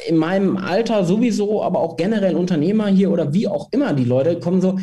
[0.07, 4.39] in meinem Alter sowieso, aber auch generell Unternehmer hier oder wie auch immer die Leute
[4.39, 4.79] kommen so,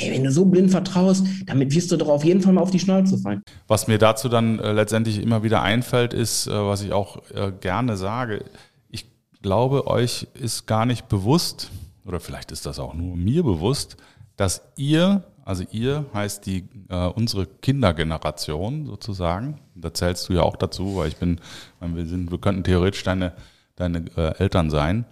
[0.00, 2.70] hey, wenn du so blind vertraust, damit wirst du doch auf jeden Fall mal auf
[2.70, 3.42] die Schnauze fallen.
[3.68, 7.52] Was mir dazu dann äh, letztendlich immer wieder einfällt, ist, äh, was ich auch äh,
[7.60, 8.44] gerne sage,
[8.88, 9.06] ich
[9.42, 11.70] glaube, euch ist gar nicht bewusst,
[12.04, 13.96] oder vielleicht ist das auch nur mir bewusst,
[14.36, 20.56] dass ihr, also ihr heißt die äh, unsere Kindergeneration sozusagen, da zählst du ja auch
[20.56, 21.40] dazu, weil ich bin,
[21.80, 23.32] wir sind, wir könnten theoretisch deine
[23.80, 25.04] deine äh, Eltern sein,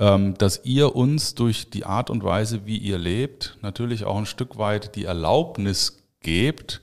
[0.00, 4.56] dass ihr uns durch die Art und Weise, wie ihr lebt, natürlich auch ein Stück
[4.56, 6.80] weit die Erlaubnis gebt,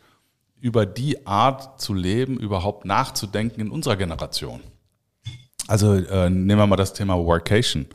[0.60, 4.62] über die Art zu leben, überhaupt nachzudenken in unserer Generation.
[5.68, 7.88] Also äh, nehmen wir mal das Thema Workation.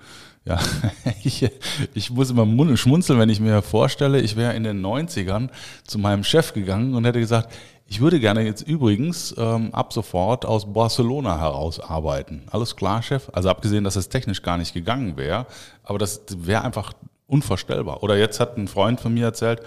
[0.45, 0.59] Ja,
[1.23, 1.49] ich,
[1.95, 5.51] ich muss immer schmunzeln, wenn ich mir vorstelle, ich wäre in den 90ern
[5.85, 7.53] zu meinem Chef gegangen und hätte gesagt,
[7.93, 12.45] Ich würde gerne jetzt übrigens ähm, ab sofort aus Barcelona heraus arbeiten.
[12.51, 13.29] Alles klar, Chef?
[13.35, 15.45] Also abgesehen, dass es technisch gar nicht gegangen wäre,
[15.83, 16.95] aber das wäre einfach
[17.27, 18.03] unvorstellbar.
[18.03, 19.61] Oder jetzt hat ein Freund von mir erzählt,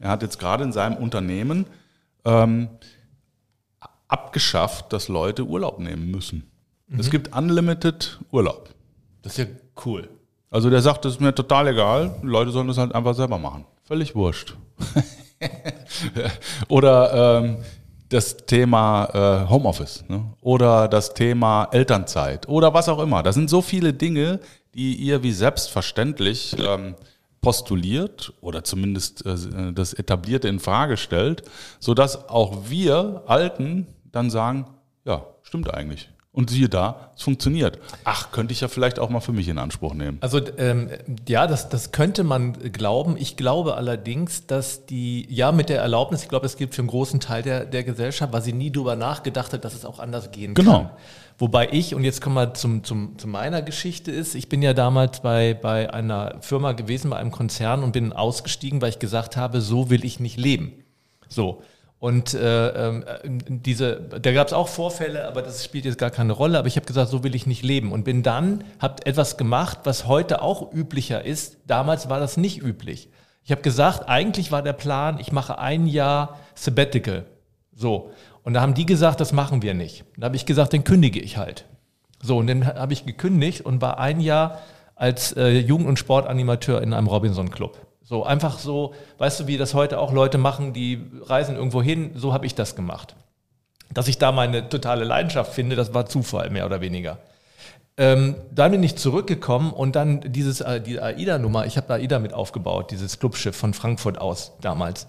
[0.00, 1.64] er hat jetzt gerade in seinem Unternehmen
[2.26, 2.68] ähm,
[4.06, 6.50] abgeschafft, dass Leute Urlaub nehmen müssen.
[6.88, 7.00] Mhm.
[7.00, 8.68] Es gibt Unlimited Urlaub.
[9.22, 9.54] Das ist ja
[9.86, 10.10] cool.
[10.50, 13.64] Also der sagt, das ist mir total egal, Leute sollen das halt einfach selber machen.
[13.84, 14.58] Völlig wurscht.
[16.68, 17.58] Oder ähm,
[18.12, 20.34] das Thema äh, Homeoffice ne?
[20.42, 23.22] oder das Thema Elternzeit oder was auch immer.
[23.22, 24.40] Das sind so viele Dinge,
[24.74, 26.94] die ihr wie selbstverständlich ähm,
[27.40, 31.42] postuliert oder zumindest äh, das Etablierte in Frage stellt,
[31.80, 34.66] sodass auch wir Alten dann sagen,
[35.04, 36.10] ja, stimmt eigentlich.
[36.34, 37.78] Und siehe da, es funktioniert.
[38.04, 40.16] Ach, könnte ich ja vielleicht auch mal für mich in Anspruch nehmen.
[40.22, 40.88] Also ähm,
[41.28, 43.18] ja, das, das könnte man glauben.
[43.18, 46.88] Ich glaube allerdings, dass die, ja, mit der Erlaubnis, ich glaube, es gibt für einen
[46.88, 50.30] großen Teil der, der Gesellschaft, weil sie nie darüber nachgedacht hat, dass es auch anders
[50.30, 50.78] gehen genau.
[50.78, 50.90] kann.
[51.36, 54.72] Wobei ich, und jetzt kommen wir zum, zum, zu meiner Geschichte ist, ich bin ja
[54.72, 59.36] damals bei, bei einer Firma gewesen, bei einem Konzern und bin ausgestiegen, weil ich gesagt
[59.36, 60.72] habe, so will ich nicht leben.
[61.28, 61.62] So.
[62.02, 66.32] Und äh, äh, diese, da gab es auch Vorfälle, aber das spielt jetzt gar keine
[66.32, 66.58] Rolle.
[66.58, 67.92] Aber ich habe gesagt, so will ich nicht leben.
[67.92, 71.58] Und bin dann, habe etwas gemacht, was heute auch üblicher ist.
[71.68, 73.08] Damals war das nicht üblich.
[73.44, 77.24] Ich habe gesagt, eigentlich war der Plan, ich mache ein Jahr Sabbatical.
[77.72, 78.10] So.
[78.42, 80.04] Und da haben die gesagt, das machen wir nicht.
[80.16, 81.66] Da habe ich gesagt, dann kündige ich halt.
[82.20, 84.58] So, und dann habe ich gekündigt und war ein Jahr
[84.96, 87.78] als äh, Jugend- und Sportanimateur in einem Robinson-Club.
[88.12, 92.10] So einfach so, weißt du, wie das heute auch Leute machen, die reisen irgendwo hin,
[92.14, 93.16] so habe ich das gemacht.
[93.90, 97.20] Dass ich da meine totale Leidenschaft finde, das war Zufall, mehr oder weniger.
[97.96, 102.34] Ähm, dann bin ich zurückgekommen und dann dieses, äh, die AIDA-Nummer, ich habe AIDA mit
[102.34, 105.06] aufgebaut, dieses Clubschiff von Frankfurt aus damals.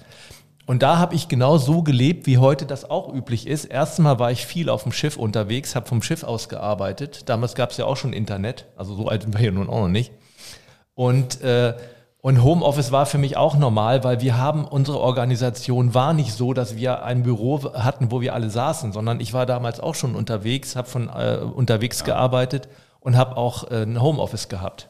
[0.65, 3.65] Und da habe ich genau so gelebt, wie heute das auch üblich ist.
[3.65, 7.27] Erstmal war ich viel auf dem Schiff unterwegs, habe vom Schiff aus gearbeitet.
[7.27, 9.81] Damals gab es ja auch schon Internet, also so alt sind wir hier nun auch
[9.81, 10.13] noch nicht.
[10.95, 11.73] Und äh,
[12.23, 16.53] und Homeoffice war für mich auch normal, weil wir haben, unsere Organisation war nicht so,
[16.53, 20.15] dass wir ein Büro hatten, wo wir alle saßen, sondern ich war damals auch schon
[20.15, 22.05] unterwegs, habe von äh, unterwegs ja.
[22.05, 22.69] gearbeitet
[23.01, 24.87] und habe auch äh, ein Homeoffice gehabt.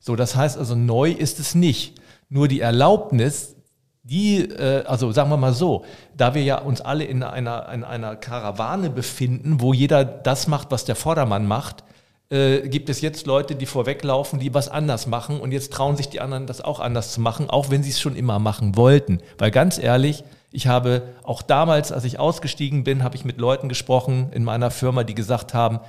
[0.00, 2.00] So, das heißt also, neu ist es nicht.
[2.28, 3.54] Nur die Erlaubnis,
[4.02, 5.84] die, äh, also sagen wir mal so,
[6.16, 10.72] da wir ja uns alle in einer, in einer Karawane befinden, wo jeder das macht,
[10.72, 11.84] was der Vordermann macht,
[12.30, 16.08] äh, gibt es jetzt Leute, die vorweglaufen, die was anders machen und jetzt trauen sich
[16.08, 19.20] die anderen, das auch anders zu machen, auch wenn sie es schon immer machen wollten.
[19.38, 23.68] Weil ganz ehrlich, ich habe auch damals, als ich ausgestiegen bin, habe ich mit Leuten
[23.68, 25.80] gesprochen in meiner Firma, die gesagt haben,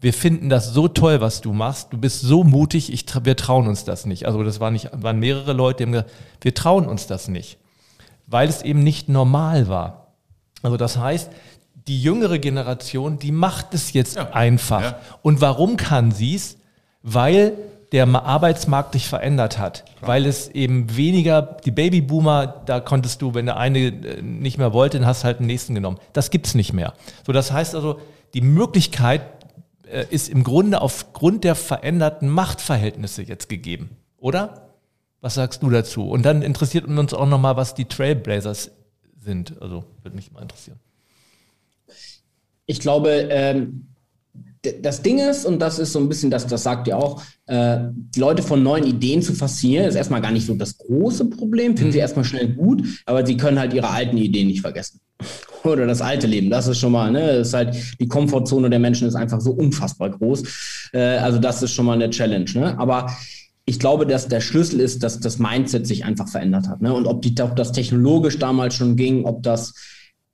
[0.00, 1.92] wir finden das so toll, was du machst.
[1.92, 4.26] Du bist so mutig, ich, wir trauen uns das nicht.
[4.26, 7.58] Also das waren, nicht, waren mehrere Leute, die haben gesagt, wir trauen uns das nicht,
[8.26, 10.14] weil es eben nicht normal war.
[10.62, 11.30] Also das heißt,
[11.88, 14.32] die jüngere Generation, die macht es jetzt ja.
[14.32, 14.82] einfach.
[14.82, 14.98] Ja.
[15.22, 16.58] Und warum kann sie es?
[17.02, 17.52] Weil
[17.92, 19.84] der Arbeitsmarkt sich verändert hat.
[19.98, 20.08] Klar.
[20.08, 24.72] Weil es eben weniger, die Babyboomer, da konntest du, wenn der eine äh, nicht mehr
[24.72, 25.98] wollte, dann hast du halt den nächsten genommen.
[26.12, 26.94] Das gibt es nicht mehr.
[27.24, 28.00] So, das heißt also,
[28.34, 29.22] die Möglichkeit
[29.88, 33.90] äh, ist im Grunde aufgrund der veränderten Machtverhältnisse jetzt gegeben.
[34.18, 34.62] Oder?
[35.20, 36.08] Was sagst du dazu?
[36.10, 38.72] Und dann interessiert uns auch nochmal, was die Trailblazers
[39.18, 39.60] sind.
[39.62, 40.80] Also, würde mich mal interessieren
[42.66, 43.86] ich glaube, ähm,
[44.82, 47.78] das Ding ist, und das ist so ein bisschen, das, das sagt ihr auch, äh,
[47.92, 51.76] die Leute von neuen Ideen zu faszinieren, ist erstmal gar nicht so das große Problem,
[51.76, 52.02] finden sie mhm.
[52.02, 55.00] erstmal schnell gut, aber sie können halt ihre alten Ideen nicht vergessen.
[55.64, 59.08] Oder das alte Leben, das ist schon mal, ne, ist halt, die Komfortzone der Menschen
[59.08, 60.90] ist einfach so unfassbar groß.
[60.92, 62.78] Äh, also das ist schon mal eine Challenge, ne?
[62.78, 63.10] Aber
[63.68, 66.80] ich glaube, dass der Schlüssel ist, dass das Mindset sich einfach verändert hat.
[66.82, 66.94] Ne?
[66.94, 69.74] Und ob, die, ob das technologisch damals schon ging, ob das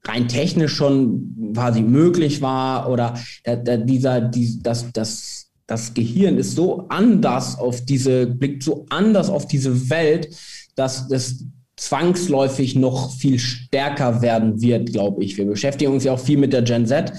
[0.04, 3.14] rein technisch schon quasi möglich war oder
[3.46, 8.86] der, der, dieser, die, das, das, das Gehirn ist so anders auf diese, blickt so
[8.90, 10.28] anders auf diese Welt,
[10.74, 11.44] dass das
[11.76, 15.36] zwangsläufig noch viel stärker werden wird, glaube ich.
[15.36, 17.12] Wir beschäftigen uns ja auch viel mit der Gen Z.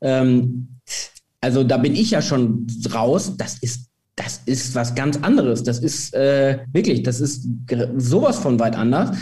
[0.00, 0.80] Ähm,
[1.40, 3.34] also da bin ich ja schon raus.
[3.36, 5.62] Das ist das ist was ganz anderes.
[5.62, 7.46] Das ist äh, wirklich, das ist
[7.98, 9.16] sowas von weit anders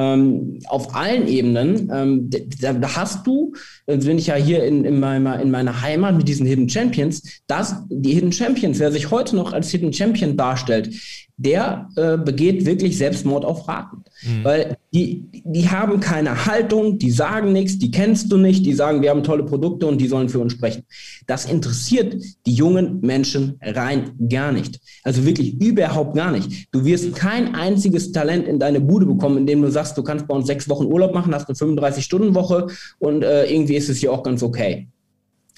[0.00, 1.90] ähm, auf allen Ebenen.
[1.92, 2.30] Ähm,
[2.60, 3.52] da, da, hast du
[3.86, 7.42] jetzt bin ich ja hier in, in, meiner, in meiner Heimat mit diesen Hidden Champions,
[7.46, 10.94] dass die Hidden Champions, wer sich heute noch als Hidden Champion darstellt,
[11.40, 14.04] der äh, begeht wirklich Selbstmord auf Raten.
[14.22, 14.44] Mhm.
[14.44, 19.00] Weil die, die haben keine Haltung, die sagen nichts, die kennst du nicht, die sagen,
[19.00, 20.84] wir haben tolle Produkte und die sollen für uns sprechen.
[21.26, 24.80] Das interessiert die jungen Menschen rein gar nicht.
[25.02, 26.68] Also wirklich überhaupt gar nicht.
[26.72, 30.34] Du wirst kein einziges Talent in deine Bude bekommen, indem du sagst, du kannst bei
[30.34, 32.66] uns sechs Wochen Urlaub machen, hast eine 35-Stunden-Woche
[32.98, 34.88] und äh, irgendwie ist es hier auch ganz okay.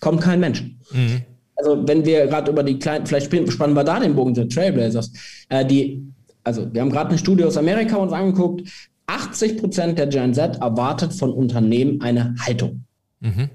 [0.00, 0.62] Kommt kein Mensch.
[0.92, 1.22] Mhm
[1.56, 5.12] also wenn wir gerade über die kleinen, vielleicht spannen wir da den Bogen der Trailblazers,
[5.48, 6.02] äh, die,
[6.44, 8.68] also wir haben gerade eine Studie aus Amerika uns angeguckt,
[9.06, 12.84] 80 Prozent der Gen Z erwartet von Unternehmen eine Haltung.
[13.20, 13.50] Mhm.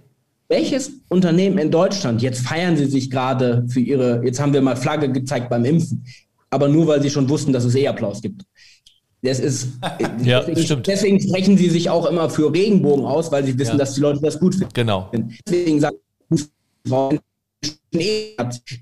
[0.49, 4.77] Welches Unternehmen in Deutschland, jetzt feiern sie sich gerade für ihre, jetzt haben wir mal
[4.77, 6.05] Flagge gezeigt beim Impfen,
[6.49, 8.43] aber nur weil sie schon wussten, dass es eh Applaus gibt.
[9.23, 9.69] Das ist,
[10.23, 10.87] ja, deswegen, stimmt.
[10.87, 13.77] deswegen sprechen sie sich auch immer für Regenbogen aus, weil sie wissen, ja.
[13.77, 14.71] dass die Leute das gut finden.
[14.73, 15.11] Genau.
[15.45, 15.97] Deswegen sagen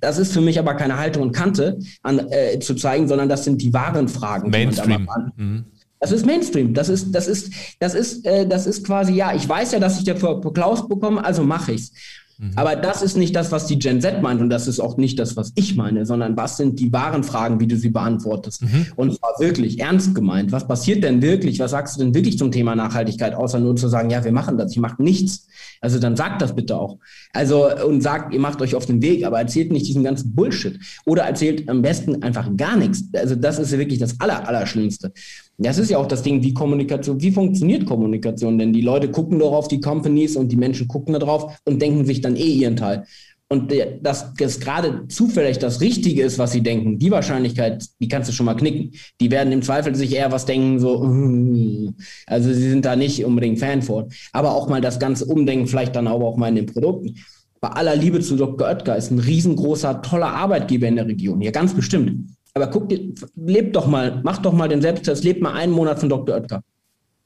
[0.02, 3.44] das ist für mich aber keine Haltung und Kante an, äh, zu zeigen, sondern das
[3.44, 4.50] sind die wahren Fragen.
[4.50, 5.08] Mainstream.
[5.36, 5.66] Mhm.
[6.00, 6.74] Das ist Mainstream.
[6.74, 9.98] Das ist, das ist, das ist, äh, das ist quasi, ja, ich weiß ja, dass
[9.98, 11.92] ich dafür Applaus bekomme, also mache ich's.
[12.38, 12.52] Mhm.
[12.56, 15.20] Aber das ist nicht das, was die Gen Z meint und das ist auch nicht
[15.20, 18.62] das, was ich meine, sondern was sind die wahren Fragen, wie du sie beantwortest.
[18.62, 18.88] Mhm.
[18.96, 20.52] Und zwar wirklich ernst gemeint.
[20.52, 21.60] Was passiert denn wirklich?
[21.60, 24.58] Was sagst du denn wirklich zum Thema Nachhaltigkeit, außer nur zu sagen, ja, wir machen
[24.58, 25.48] das, ich mache nichts.
[25.82, 26.98] Also dann sagt das bitte auch.
[27.34, 30.80] Also und sagt, ihr macht euch auf den Weg, aber erzählt nicht diesen ganzen Bullshit.
[31.06, 33.04] Oder erzählt am besten einfach gar nichts.
[33.14, 35.12] Also das ist wirklich das Aller, Allerschlimmste.
[35.58, 38.58] Das ist ja auch das Ding, wie Kommunikation, wie funktioniert Kommunikation?
[38.58, 41.82] Denn die Leute gucken doch auf die Companies und die Menschen gucken da drauf und
[41.82, 43.06] denken sich dann eh ihren Teil.
[43.48, 48.28] Und dass das gerade zufällig das Richtige ist, was sie denken, die Wahrscheinlichkeit, die kannst
[48.28, 48.92] du schon mal knicken.
[49.22, 51.94] Die werden im Zweifel sich eher was denken, so,
[52.26, 54.10] also sie sind da nicht unbedingt Fan von.
[54.34, 57.16] Aber auch mal das ganze Umdenken, vielleicht dann aber auch mal in den Produkten.
[57.62, 58.68] Bei aller Liebe zu Dr.
[58.68, 62.32] Oetker ist ein riesengroßer, toller Arbeitgeber in der Region, hier ganz bestimmt.
[62.56, 66.00] Aber guck dir, lebt doch mal, mach doch mal den Selbsttest, lebt mal einen Monat
[66.00, 66.36] von Dr.
[66.36, 66.62] Oetker.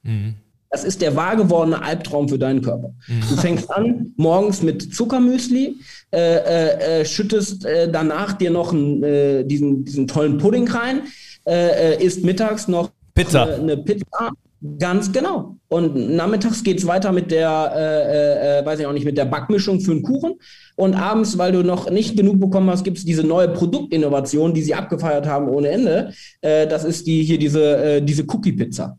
[0.01, 0.33] Mhm.
[0.71, 2.93] Das ist der wahr gewordene Albtraum für deinen Körper.
[3.07, 3.21] Mhm.
[3.29, 5.75] Du fängst an morgens mit Zuckermüsli,
[6.11, 11.03] äh, äh, äh schüttest äh, danach dir noch einen, äh, diesen, diesen tollen Pudding rein,
[11.47, 13.53] äh, isst mittags noch Pizza.
[13.55, 14.31] eine Pizza
[14.77, 15.55] Ganz genau.
[15.69, 19.25] Und nachmittags geht es weiter mit der, äh, äh, weiß ich auch nicht, mit der
[19.25, 20.33] Backmischung für einen Kuchen.
[20.75, 24.61] Und abends, weil du noch nicht genug bekommen hast, gibt es diese neue Produktinnovation, die
[24.61, 26.13] sie abgefeiert haben ohne Ende.
[26.41, 28.97] Äh, das ist die hier diese, äh, diese Cookie-Pizza.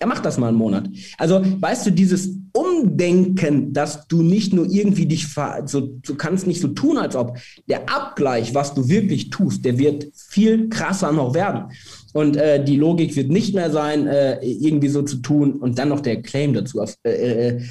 [0.00, 0.88] Ja, mach das mal einen Monat.
[1.18, 5.26] Also, weißt du, dieses Umdenken, dass du nicht nur irgendwie dich,
[5.66, 7.38] so, du kannst nicht so tun, als ob
[7.68, 11.72] der Abgleich, was du wirklich tust, der wird viel krasser noch werden.
[12.14, 15.90] Und äh, die Logik wird nicht mehr sein, äh, irgendwie so zu tun und dann
[15.90, 16.84] noch der Claim dazu.
[17.04, 17.62] Äh, äh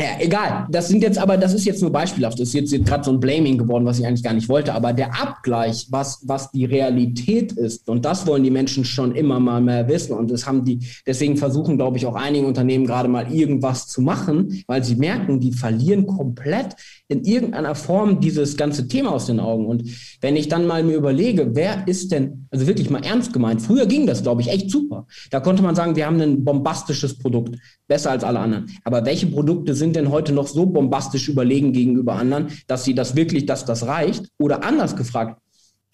[0.00, 0.66] ja, egal.
[0.70, 2.40] Das sind jetzt aber, das ist jetzt nur beispielhaft.
[2.40, 4.72] Das ist jetzt, jetzt gerade so ein Blaming geworden, was ich eigentlich gar nicht wollte.
[4.72, 9.40] Aber der Abgleich, was, was die Realität ist, und das wollen die Menschen schon immer
[9.40, 10.12] mal mehr wissen.
[10.14, 14.00] Und das haben die, deswegen versuchen, glaube ich, auch einige Unternehmen gerade mal irgendwas zu
[14.00, 16.76] machen, weil sie merken, die verlieren komplett
[17.08, 19.66] in irgendeiner Form dieses ganze Thema aus den Augen.
[19.66, 19.84] Und
[20.20, 23.86] wenn ich dann mal mir überlege, wer ist denn, also wirklich mal ernst gemeint, früher
[23.86, 25.06] ging das, glaube ich, echt super.
[25.30, 27.56] Da konnte man sagen, wir haben ein bombastisches Produkt,
[27.90, 28.70] besser als alle anderen.
[28.84, 33.16] Aber welche Produkte sind denn heute noch so bombastisch überlegen gegenüber anderen, dass sie das
[33.16, 34.28] wirklich, dass das reicht?
[34.38, 35.42] Oder anders gefragt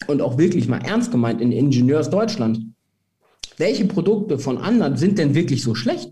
[0.05, 2.59] und auch wirklich mal ernst gemeint in Ingenieursdeutschland,
[3.57, 6.11] welche Produkte von anderen sind denn wirklich so schlecht?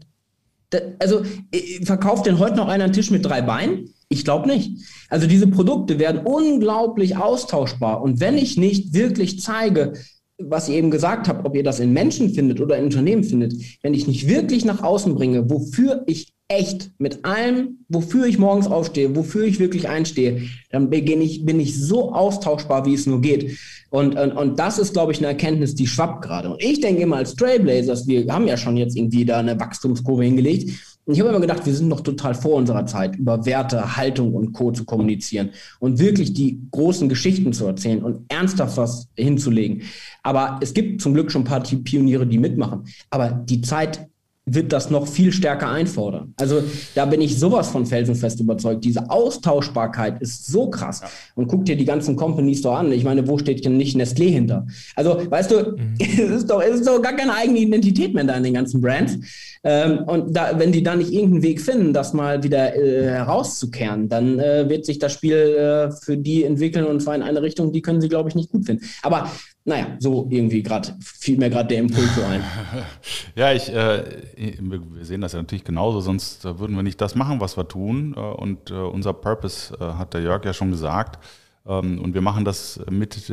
[1.00, 3.94] also äh, verkauft denn heute noch einer einen Tisch mit drei Beinen?
[4.10, 4.82] Ich glaube nicht.
[5.10, 8.02] Also diese Produkte werden unglaublich austauschbar.
[8.02, 9.94] Und wenn ich nicht wirklich zeige,
[10.38, 13.54] was ihr eben gesagt habt, ob ihr das in Menschen findet oder in Unternehmen findet,
[13.82, 18.68] wenn ich nicht wirklich nach außen bringe, wofür ich echt mit allem, wofür ich morgens
[18.68, 23.22] aufstehe, wofür ich wirklich einstehe, dann bin ich, bin ich so austauschbar, wie es nur
[23.22, 23.58] geht.
[23.90, 26.52] Und, und, und das ist, glaube ich, eine Erkenntnis, die schwappt gerade.
[26.52, 30.24] Und ich denke immer als Trailblazers, wir haben ja schon jetzt irgendwie da eine Wachstumskurve
[30.24, 30.95] hingelegt.
[31.08, 34.54] Ich habe immer gedacht, wir sind noch total vor unserer Zeit, über Werte, Haltung und
[34.54, 34.72] Co.
[34.72, 39.84] zu kommunizieren und wirklich die großen Geschichten zu erzählen und ernsthaft was hinzulegen.
[40.24, 42.86] Aber es gibt zum Glück schon ein paar Pioniere, die mitmachen.
[43.12, 44.08] Aber die Zeit
[44.46, 46.34] wird das noch viel stärker einfordern.
[46.40, 48.86] Also da bin ich sowas von felsenfest überzeugt.
[48.86, 51.02] Diese Austauschbarkeit ist so krass.
[51.02, 51.08] Ja.
[51.34, 52.92] Und guck dir die ganzen Companies doch an.
[52.92, 54.68] Ich meine, wo steht denn nicht Nestlé hinter?
[54.96, 55.96] Also, weißt du, mhm.
[56.00, 58.82] es, ist doch, es ist doch gar keine eigene Identität mehr da in den ganzen
[58.82, 59.18] Brands.
[59.64, 64.10] Ähm, und da, wenn die da nicht irgendeinen Weg finden, das mal wieder äh, herauszukehren,
[64.10, 67.72] dann äh, wird sich das Spiel äh, für die entwickeln und zwar in eine Richtung,
[67.72, 68.86] die können sie, glaube ich, nicht gut finden.
[69.02, 69.32] Aber
[69.68, 72.44] naja, so irgendwie gerade, fiel mir gerade der Impuls so ein.
[73.36, 74.04] ja, ich, äh,
[74.38, 78.14] wir sehen das ja natürlich genauso, sonst würden wir nicht das machen, was wir tun.
[78.16, 81.18] Äh, und äh, unser Purpose äh, hat der Jörg ja schon gesagt.
[81.66, 83.32] Ähm, und wir machen das mit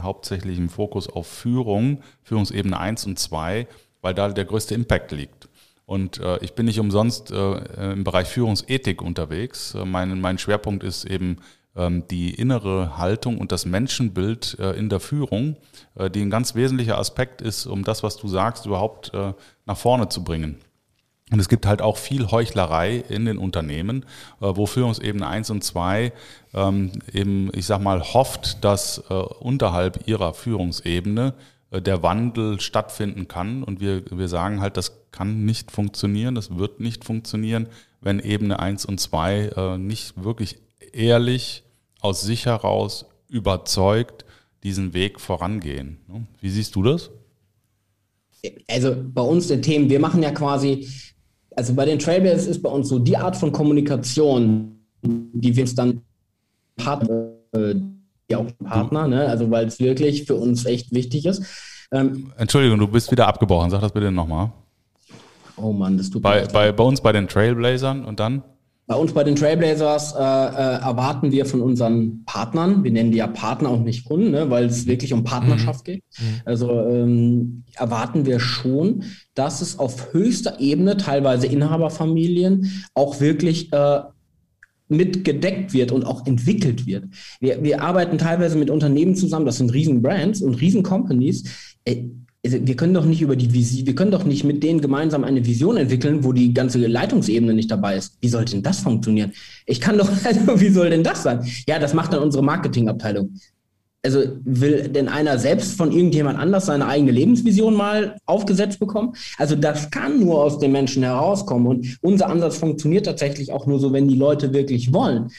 [0.00, 3.66] hauptsächlichem Fokus auf Führung, Führungsebene 1 und 2,
[4.02, 5.48] weil da der größte Impact liegt.
[5.84, 9.76] Und äh, ich bin nicht umsonst äh, im Bereich Führungsethik unterwegs.
[9.84, 11.38] mein, mein Schwerpunkt ist eben
[11.74, 15.56] die innere Haltung und das Menschenbild äh, in der Führung,
[15.94, 19.32] äh, die ein ganz wesentlicher Aspekt ist, um das, was du sagst, überhaupt äh,
[19.64, 20.58] nach vorne zu bringen.
[21.30, 24.04] Und es gibt halt auch viel Heuchlerei in den Unternehmen,
[24.38, 26.12] wo Führungsebene 1 und 2
[26.52, 31.32] ähm, eben, ich sag mal, hofft, dass unterhalb ihrer Führungsebene
[31.70, 33.62] der Wandel stattfinden kann.
[33.62, 37.66] Und wir, wir sagen halt, das kann nicht funktionieren, das wird nicht funktionieren,
[38.02, 40.58] wenn Ebene 1 und 2 nicht wirklich
[40.92, 41.64] ehrlich
[42.00, 44.24] aus sich heraus überzeugt
[44.62, 45.98] diesen Weg vorangehen.
[46.40, 47.10] Wie siehst du das?
[48.68, 50.88] Also bei uns der Themen, wir machen ja quasi,
[51.54, 55.74] also bei den Trailblazers ist bei uns so die Art von Kommunikation, die wir uns
[55.74, 56.02] dann
[56.76, 57.74] Partner, äh,
[58.30, 59.26] ja auch Partner, ne?
[59.28, 61.44] also weil es wirklich für uns echt wichtig ist.
[61.92, 64.52] Ähm, Entschuldigung, du bist wieder abgebrochen, sag das bitte nochmal.
[65.56, 68.42] Oh Mann, das tut bei, bei, bei uns bei den Trailblazern und dann?
[68.86, 73.18] Bei uns bei den Trailblazers äh, äh, erwarten wir von unseren Partnern, wir nennen die
[73.18, 75.92] ja Partner und nicht Kunden, ne, weil es wirklich um Partnerschaft mhm.
[75.92, 76.04] geht.
[76.18, 76.40] Mhm.
[76.44, 79.04] Also ähm, erwarten wir schon,
[79.34, 84.00] dass es auf höchster Ebene, teilweise Inhaberfamilien, auch wirklich äh,
[84.88, 87.04] mitgedeckt wird und auch entwickelt wird.
[87.40, 91.76] Wir, wir arbeiten teilweise mit Unternehmen zusammen, das sind riesen Brands und riesen Companies.
[91.84, 92.04] Äh,
[92.42, 95.46] wir können doch nicht über die Vision, wir können doch nicht mit denen gemeinsam eine
[95.46, 98.16] Vision entwickeln, wo die ganze Leitungsebene nicht dabei ist.
[98.20, 99.32] Wie soll denn das funktionieren?
[99.64, 101.46] Ich kann doch, also wie soll denn das sein?
[101.68, 103.32] Ja, das macht dann unsere Marketingabteilung.
[104.04, 109.14] Also will denn einer selbst von irgendjemand anders seine eigene Lebensvision mal aufgesetzt bekommen?
[109.38, 111.68] Also das kann nur aus den Menschen herauskommen.
[111.68, 115.30] Und unser Ansatz funktioniert tatsächlich auch nur so, wenn die Leute wirklich wollen.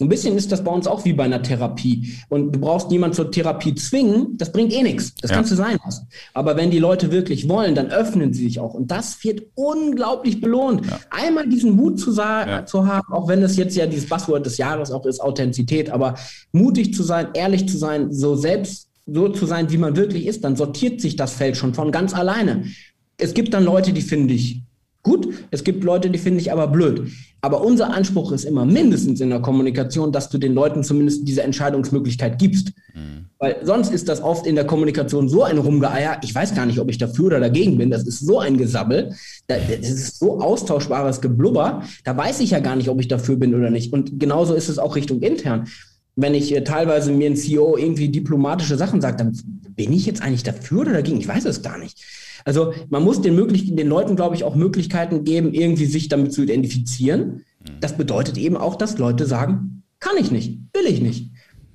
[0.00, 2.14] Ein bisschen ist das bei uns auch wie bei einer Therapie.
[2.28, 5.12] Und du brauchst niemanden zur Therapie zwingen, das bringt eh nichts.
[5.20, 5.36] Das ja.
[5.36, 6.06] kannst du sein lassen.
[6.34, 8.74] Aber wenn die Leute wirklich wollen, dann öffnen sie sich auch.
[8.74, 10.86] Und das wird unglaublich belohnt.
[10.86, 11.00] Ja.
[11.10, 12.64] Einmal diesen Mut zu, ja.
[12.64, 16.14] zu haben, auch wenn es jetzt ja dieses Passwort des Jahres auch ist, Authentizität, aber
[16.52, 20.44] mutig zu sein, ehrlich zu sein, so selbst so zu sein, wie man wirklich ist,
[20.44, 22.64] dann sortiert sich das Feld schon von ganz alleine.
[23.16, 24.62] Es gibt dann Leute, die finde ich
[25.02, 25.28] gut.
[25.50, 27.10] Es gibt Leute, die finde ich aber blöd.
[27.40, 31.42] Aber unser Anspruch ist immer mindestens in der Kommunikation, dass du den Leuten zumindest diese
[31.42, 32.72] Entscheidungsmöglichkeit gibst.
[32.94, 33.26] Mhm.
[33.38, 36.18] Weil sonst ist das oft in der Kommunikation so ein Rumgeeier.
[36.24, 37.90] Ich weiß gar nicht, ob ich dafür oder dagegen bin.
[37.90, 39.14] Das ist so ein Gesabbel.
[39.46, 41.84] Das ist so austauschbares Geblubber.
[42.02, 43.92] Da weiß ich ja gar nicht, ob ich dafür bin oder nicht.
[43.92, 45.68] Und genauso ist es auch Richtung intern.
[46.16, 49.38] Wenn ich äh, teilweise mir ein CEO irgendwie diplomatische Sachen sagt, dann
[49.76, 51.20] bin ich jetzt eigentlich dafür oder dagegen?
[51.20, 52.02] Ich weiß es gar nicht.
[52.48, 56.32] Also man muss den, möglich den Leuten, glaube ich, auch Möglichkeiten geben, irgendwie sich damit
[56.32, 57.44] zu identifizieren.
[57.60, 57.80] Mhm.
[57.80, 61.30] Das bedeutet eben auch, dass Leute sagen, kann ich nicht, will ich nicht.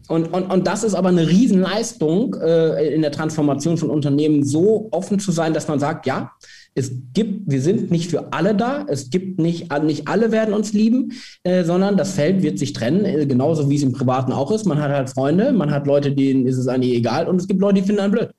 [0.08, 4.90] Und, und, und das ist aber eine Riesenleistung äh, in der Transformation von Unternehmen, so
[4.90, 6.32] offen zu sein, dass man sagt, ja,
[6.74, 10.74] es gibt, wir sind nicht für alle da, es gibt nicht, nicht alle werden uns
[10.74, 11.12] lieben,
[11.44, 14.66] äh, sondern das Feld wird sich trennen, äh, genauso wie es im Privaten auch ist.
[14.66, 17.62] Man hat halt Freunde, man hat Leute, denen ist es eigentlich egal und es gibt
[17.62, 18.32] Leute, die finden einen blöd.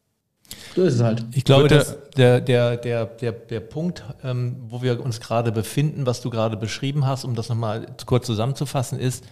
[0.74, 1.24] So ist es halt.
[1.32, 6.06] Ich glaube, dass der, der, der, der, der Punkt, ähm, wo wir uns gerade befinden,
[6.06, 9.24] was du gerade beschrieben hast, um das nochmal kurz zusammenzufassen, ist,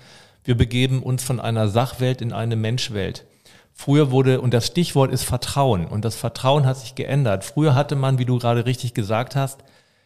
[0.45, 3.25] wir begeben uns von einer Sachwelt in eine Menschwelt.
[3.75, 7.45] Früher wurde, und das Stichwort ist Vertrauen, und das Vertrauen hat sich geändert.
[7.45, 9.61] Früher hatte man, wie du gerade richtig gesagt hast,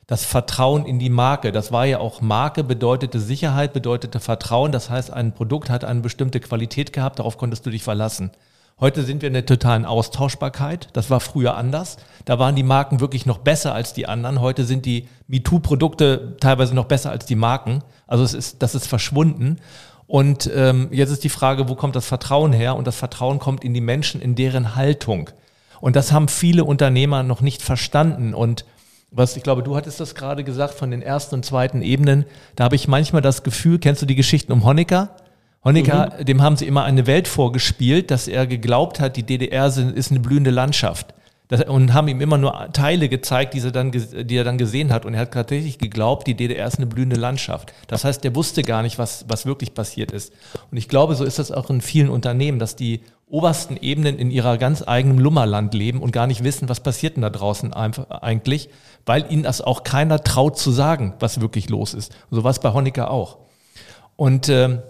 [0.06, 1.50] das Vertrauen in die Marke.
[1.50, 4.70] Das war ja auch Marke, bedeutete Sicherheit, bedeutete Vertrauen.
[4.70, 8.30] Das heißt, ein Produkt hat eine bestimmte Qualität gehabt, darauf konntest du dich verlassen.
[8.78, 10.90] Heute sind wir in der totalen Austauschbarkeit.
[10.92, 11.96] Das war früher anders.
[12.26, 14.42] Da waren die Marken wirklich noch besser als die anderen.
[14.42, 17.82] Heute sind die MeToo-Produkte teilweise noch besser als die Marken.
[18.06, 19.60] Also es ist, das ist verschwunden.
[20.06, 22.76] Und ähm, jetzt ist die Frage, wo kommt das Vertrauen her?
[22.76, 25.30] Und das Vertrauen kommt in die Menschen, in deren Haltung.
[25.80, 28.34] Und das haben viele Unternehmer noch nicht verstanden.
[28.34, 28.66] Und
[29.10, 32.26] was ich glaube, du hattest das gerade gesagt von den ersten und zweiten Ebenen.
[32.56, 35.16] Da habe ich manchmal das Gefühl, kennst du die Geschichten um Honecker?
[35.64, 36.24] Honecker, mhm.
[36.24, 40.20] dem haben sie immer eine Welt vorgespielt, dass er geglaubt hat, die DDR ist eine
[40.20, 41.14] blühende Landschaft.
[41.48, 44.92] Das, und haben ihm immer nur Teile gezeigt, die er, dann, die er dann gesehen
[44.92, 45.04] hat.
[45.04, 47.72] Und er hat tatsächlich geglaubt, die DDR ist eine blühende Landschaft.
[47.86, 50.32] Das heißt, er wusste gar nicht, was, was wirklich passiert ist.
[50.72, 54.30] Und ich glaube, so ist das auch in vielen Unternehmen, dass die obersten Ebenen in
[54.30, 58.68] ihrer ganz eigenen Lummerland leben und gar nicht wissen, was passiert denn da draußen eigentlich,
[59.04, 62.12] weil ihnen das auch keiner traut zu sagen, was wirklich los ist.
[62.30, 63.38] so war es bei Honecker auch.
[64.16, 64.80] Und ähm,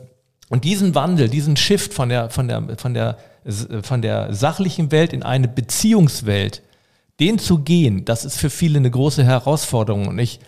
[0.49, 3.18] und diesen Wandel, diesen Shift von der, von der, von der
[3.82, 6.62] von der sachlichen Welt in eine Beziehungswelt,
[7.20, 10.09] den zu gehen, das ist für viele eine große Herausforderung.
[10.09, 10.40] Und ich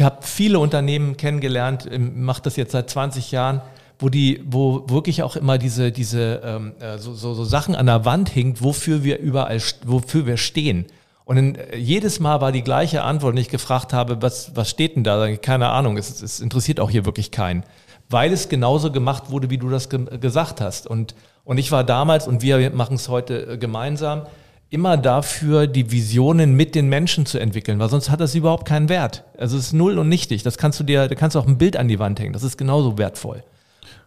[0.00, 3.60] habe viele Unternehmen kennengelernt, ähm, mache das jetzt seit 20 Jahren,
[3.98, 7.86] wo die, wo wirklich auch immer diese, diese ähm, äh, so, so, so Sachen an
[7.86, 10.86] der Wand hinkt, wofür wir überall, wofür wir stehen.
[11.24, 14.70] Und in, äh, jedes Mal war die gleiche Antwort, und ich gefragt habe, was, was
[14.70, 15.34] steht denn da?
[15.36, 17.64] Keine Ahnung, es, es interessiert auch hier wirklich keinen.
[18.08, 20.86] Weil es genauso gemacht wurde, wie du das ge gesagt hast.
[20.86, 24.26] Und, und ich war damals, und wir machen es heute äh, gemeinsam,
[24.68, 28.88] immer dafür, die Visionen mit den Menschen zu entwickeln, weil sonst hat das überhaupt keinen
[28.88, 29.24] Wert.
[29.38, 30.42] Also es ist null und nichtig.
[30.42, 32.32] Das kannst du dir, da kannst du auch ein Bild an die Wand hängen.
[32.32, 33.44] Das ist genauso wertvoll.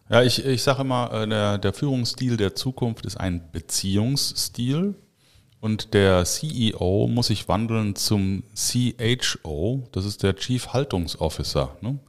[0.09, 4.95] Ja, ich, ich sage immer, äh, der, der Führungsstil der Zukunft ist ein Beziehungsstil
[5.61, 11.75] und der CEO muss sich wandeln zum CHO, das ist der Chief Haltungsofficer.
[11.81, 11.99] Ne?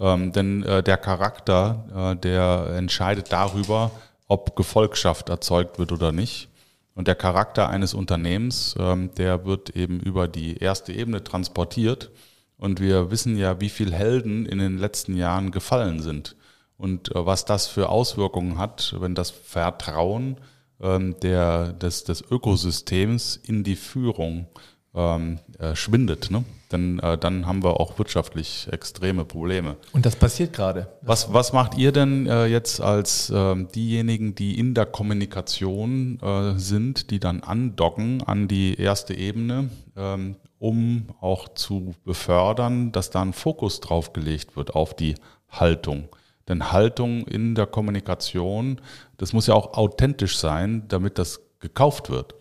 [0.00, 3.90] Ähm, denn äh, der Charakter, äh, der entscheidet darüber,
[4.26, 6.48] ob Gefolgschaft erzeugt wird oder nicht.
[6.94, 12.10] Und der Charakter eines Unternehmens, ähm, der wird eben über die erste Ebene transportiert.
[12.56, 16.36] Und wir wissen ja, wie viele Helden in den letzten Jahren gefallen sind
[16.78, 20.38] und äh, was das für Auswirkungen hat, wenn das Vertrauen
[20.80, 24.46] ähm, der, des, des Ökosystems in die Führung
[24.94, 26.30] ähm, äh, schwindet.
[26.30, 26.44] Ne?
[26.70, 29.76] Denn äh, dann haben wir auch wirtschaftlich extreme Probleme.
[29.92, 30.88] Und das passiert gerade.
[31.02, 36.58] Was, was macht ihr denn äh, jetzt als äh, diejenigen, die in der Kommunikation äh,
[36.58, 43.22] sind, die dann andocken an die erste Ebene, ähm, um auch zu befördern, dass da
[43.22, 45.14] ein Fokus drauf gelegt wird auf die
[45.50, 46.08] Haltung?
[46.48, 48.80] Denn Haltung in der Kommunikation,
[49.16, 52.34] das muss ja auch authentisch sein, damit das gekauft wird.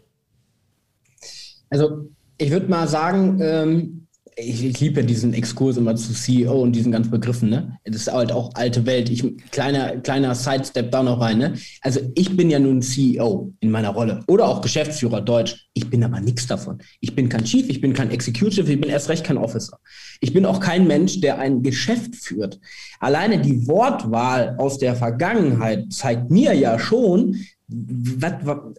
[1.70, 4.03] Also ich würde mal sagen, ähm,
[4.36, 7.78] ich, ich liebe ja diesen Exkurs immer zu CEO und diesen ganzen Begriffen, ne?
[7.86, 9.10] Das ist halt auch alte Welt.
[9.10, 11.54] Ich, kleiner, kleiner Sidestep da noch rein, ne?
[11.82, 15.68] Also ich bin ja nun CEO in meiner Rolle oder auch Geschäftsführer Deutsch.
[15.74, 16.80] Ich bin aber nichts davon.
[17.00, 19.78] Ich bin kein Chief, ich bin kein Executive, ich bin erst recht kein Officer.
[20.22, 22.60] Ich bin auch kein Mensch, der ein Geschäft führt.
[23.00, 27.46] Alleine die Wortwahl aus der Vergangenheit zeigt mir ja schon,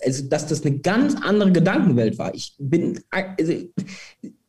[0.02, 2.34] also, dass das eine ganz andere Gedankenwelt war.
[2.34, 3.52] Ich bin, also,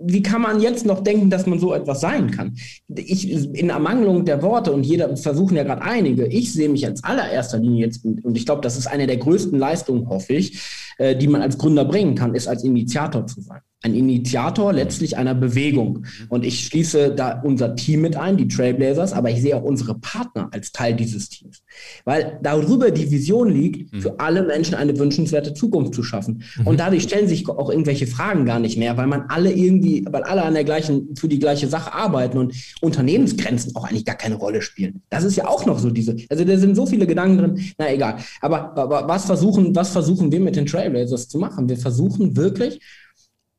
[0.07, 2.55] wie kann man jetzt noch denken, dass man so etwas sein kann?
[2.93, 7.03] Ich, in Ermangelung der Worte, und jeder versuchen ja gerade einige, ich sehe mich als
[7.03, 10.59] allererster Linie jetzt, und ich glaube, das ist eine der größten Leistungen, hoffe ich,
[10.97, 15.15] äh, die man als Gründer bringen kann, ist als Initiator zu sein ein Initiator letztlich
[15.15, 16.05] einer Bewegung.
[16.29, 19.93] Und ich schließe da unser Team mit ein, die Trailblazers, aber ich sehe auch unsere
[19.99, 21.61] Partner als Teil dieses Teams.
[22.03, 24.01] Weil darüber die Vision liegt, mhm.
[24.01, 26.41] für alle Menschen eine wünschenswerte Zukunft zu schaffen.
[26.57, 26.67] Mhm.
[26.67, 30.23] Und dadurch stellen sich auch irgendwelche Fragen gar nicht mehr, weil man alle irgendwie, weil
[30.23, 34.35] alle an der gleichen, für die gleiche Sache arbeiten und Unternehmensgrenzen auch eigentlich gar keine
[34.35, 35.03] Rolle spielen.
[35.11, 37.93] Das ist ja auch noch so diese, also da sind so viele Gedanken drin, na
[37.93, 38.15] egal.
[38.41, 41.69] Aber, aber was versuchen, was versuchen wir mit den Trailblazers zu machen?
[41.69, 42.79] Wir versuchen wirklich,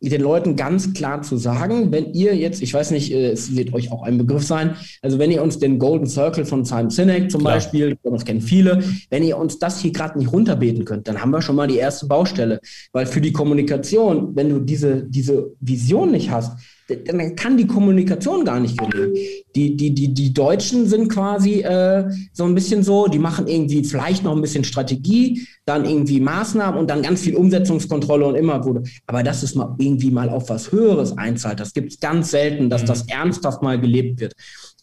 [0.01, 3.73] den Leuten ganz klar zu sagen, wenn ihr jetzt, ich weiß nicht, äh, es wird
[3.73, 7.31] euch auch ein Begriff sein, also wenn ihr uns den Golden Circle von Simon Sinek
[7.31, 7.55] zum klar.
[7.55, 11.31] Beispiel, das kennen viele, wenn ihr uns das hier gerade nicht runterbeten könnt, dann haben
[11.31, 12.61] wir schon mal die erste Baustelle.
[12.93, 16.59] Weil für die Kommunikation, wenn du diese, diese Vision nicht hast,
[16.89, 19.15] dann kann die Kommunikation gar nicht gelingen.
[19.55, 23.83] Die, die, die, die Deutschen sind quasi äh, so ein bisschen so, die machen irgendwie
[23.83, 28.65] vielleicht noch ein bisschen Strategie, dann irgendwie Maßnahmen und dann ganz viel Umsetzungskontrolle und immer
[28.65, 28.85] wurde.
[29.07, 32.71] Aber dass es mal irgendwie mal auf was Höheres einzahlt, das gibt es ganz selten,
[32.71, 32.87] dass mhm.
[32.87, 34.35] das ernsthaft mal gelebt wird.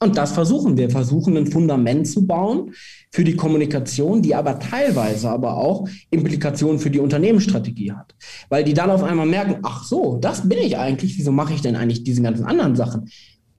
[0.03, 2.73] Und das versuchen wir, versuchen ein Fundament zu bauen
[3.11, 8.13] für die Kommunikation, die aber teilweise aber auch Implikationen für die Unternehmensstrategie hat.
[8.49, 11.61] Weil die dann auf einmal merken, ach so, das bin ich eigentlich, wieso mache ich
[11.61, 13.09] denn eigentlich diese ganzen anderen Sachen?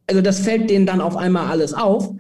[0.06, 2.10] Also das fällt denen dann auf einmal alles auf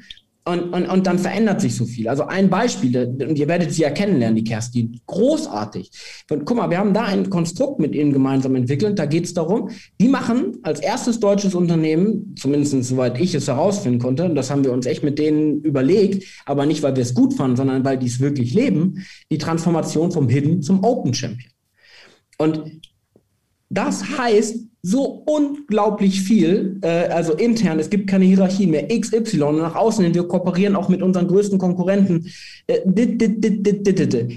[0.46, 2.06] und, und, und dann verändert sich so viel.
[2.06, 2.94] Also ein Beispiel,
[3.26, 5.90] und ihr werdet sie ja kennenlernen, die Kerstin, großartig.
[6.30, 8.98] Und guck mal, wir haben da ein Konstrukt mit ihnen gemeinsam entwickelt.
[8.98, 13.98] Da geht es darum, die machen als erstes deutsches Unternehmen, zumindest soweit ich es herausfinden
[13.98, 17.14] konnte, und das haben wir uns echt mit denen überlegt, aber nicht, weil wir es
[17.14, 21.50] gut fanden, sondern weil die es wirklich leben, die Transformation vom Hidden zum Open Champion.
[22.36, 22.82] Und
[23.70, 29.74] das heißt, so unglaublich viel, äh, also intern, es gibt keine Hierarchie mehr, XY, nach
[29.74, 32.30] außen hin, wir kooperieren auch mit unseren größten Konkurrenten.
[32.66, 32.80] Äh,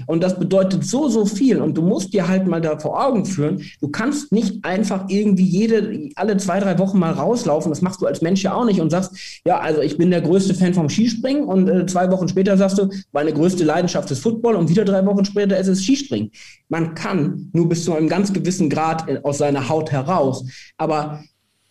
[0.06, 1.60] und das bedeutet so, so viel.
[1.60, 5.44] Und du musst dir halt mal da vor Augen führen, du kannst nicht einfach irgendwie
[5.44, 8.80] jede, alle zwei, drei Wochen mal rauslaufen, das machst du als Mensch ja auch nicht
[8.80, 12.26] und sagst, ja, also ich bin der größte Fan vom Skispringen und äh, zwei Wochen
[12.26, 15.84] später sagst du, meine größte Leidenschaft ist Football und wieder drei Wochen später ist es
[15.84, 16.30] Skispringen.
[16.70, 20.72] Man kann nur bis zu einem ganz gewissen Grad äh, aus seiner Haut heraus aus.
[20.76, 21.22] Aber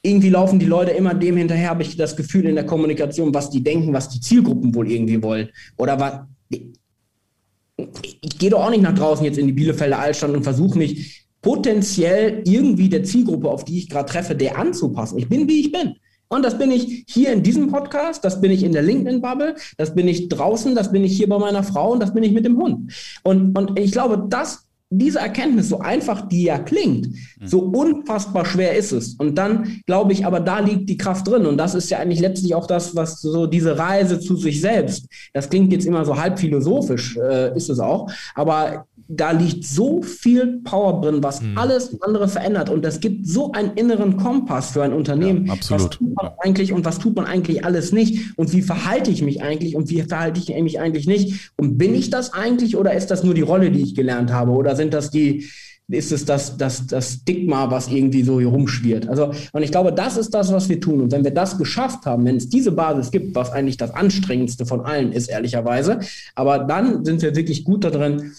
[0.01, 3.49] irgendwie laufen die Leute immer dem hinterher, habe ich das Gefühl in der Kommunikation, was
[3.49, 5.49] die denken, was die Zielgruppen wohl irgendwie wollen.
[5.77, 6.19] Oder was.
[6.49, 6.63] Ich
[7.77, 11.27] ich gehe doch auch nicht nach draußen jetzt in die Bielefelder Altstadt und versuche mich
[11.41, 15.19] potenziell irgendwie der Zielgruppe, auf die ich gerade treffe, der anzupassen.
[15.19, 15.95] Ich bin, wie ich bin.
[16.29, 19.95] Und das bin ich hier in diesem Podcast, das bin ich in der LinkedIn-Bubble, das
[19.95, 22.43] bin ich draußen, das bin ich hier bei meiner Frau und das bin ich mit
[22.43, 22.91] dem Hund.
[23.23, 27.47] Und, und ich glaube, das diese Erkenntnis, so einfach die ja klingt, mhm.
[27.47, 29.15] so unfassbar schwer ist es.
[29.15, 31.45] Und dann glaube ich, aber da liegt die Kraft drin.
[31.45, 35.07] Und das ist ja eigentlich letztlich auch das, was so diese Reise zu sich selbst,
[35.33, 38.09] das klingt jetzt immer so halb philosophisch, äh, ist es auch.
[38.33, 41.57] Aber da liegt so viel Power drin, was mhm.
[41.57, 42.69] alles andere verändert.
[42.69, 45.45] Und es gibt so einen inneren Kompass für ein Unternehmen.
[45.45, 45.83] Ja, absolut.
[45.83, 48.37] Was tut man eigentlich und was tut man eigentlich alles nicht?
[48.37, 51.51] Und wie verhalte ich mich eigentlich und wie verhalte ich mich eigentlich nicht?
[51.55, 54.51] Und bin ich das eigentlich oder ist das nur die Rolle, die ich gelernt habe?
[54.51, 55.47] Oder sind das die,
[55.89, 59.07] ist es das, das, das Stigma, was irgendwie so hier rumschwirrt.
[59.07, 60.99] Also, und ich glaube, das ist das, was wir tun.
[60.99, 64.65] Und wenn wir das geschafft haben, wenn es diese Basis gibt, was eigentlich das anstrengendste
[64.65, 65.99] von allen ist, ehrlicherweise,
[66.35, 68.33] aber dann sind wir wirklich gut da drin,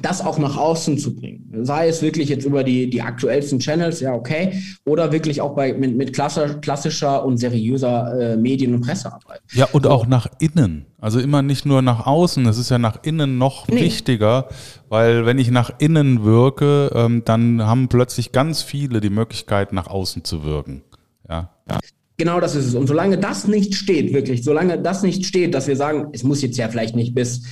[0.00, 1.50] das auch nach außen zu bringen.
[1.62, 5.72] Sei es wirklich jetzt über die, die aktuellsten Channels, ja, okay, oder wirklich auch bei,
[5.72, 9.40] mit, mit klassischer und seriöser äh, Medien- und Pressearbeit.
[9.52, 10.86] Ja, und auch nach innen.
[11.00, 13.80] Also immer nicht nur nach außen, es ist ja nach innen noch nee.
[13.82, 14.48] wichtiger,
[14.88, 19.88] weil wenn ich nach innen wirke, ähm, dann haben plötzlich ganz viele die Möglichkeit, nach
[19.88, 20.82] außen zu wirken.
[21.28, 21.50] Ja.
[21.68, 21.78] ja.
[22.16, 22.74] Genau das ist es.
[22.74, 26.42] Und solange das nicht steht, wirklich, solange das nicht steht, dass wir sagen, es muss
[26.42, 27.42] jetzt ja vielleicht nicht bis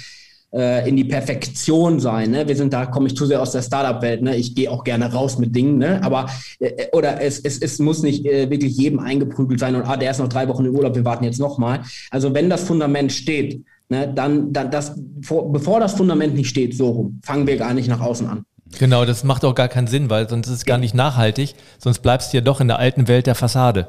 [0.53, 2.31] äh, in die Perfektion sein.
[2.31, 2.49] Ne?
[2.49, 4.23] Wir sind da, komme ich zu sehr aus der Startup-Welt.
[4.23, 4.37] Ne?
[4.37, 6.01] Ich gehe auch gerne raus mit Dingen, ne?
[6.03, 6.27] aber
[6.61, 10.11] äh, oder es, es, es muss nicht äh, wirklich jedem eingeprügelt sein und ah, der
[10.11, 11.81] ist noch drei Wochen im Urlaub, wir warten jetzt nochmal.
[12.11, 16.77] Also wenn das Fundament steht, ne, dann, dann das, vor, bevor das Fundament nicht steht,
[16.77, 18.45] so rum, fangen wir gar nicht nach außen an.
[18.79, 22.01] Genau, das macht auch gar keinen Sinn, weil sonst ist es gar nicht nachhaltig, sonst
[22.01, 23.89] bleibst du ja doch in der alten Welt der Fassade.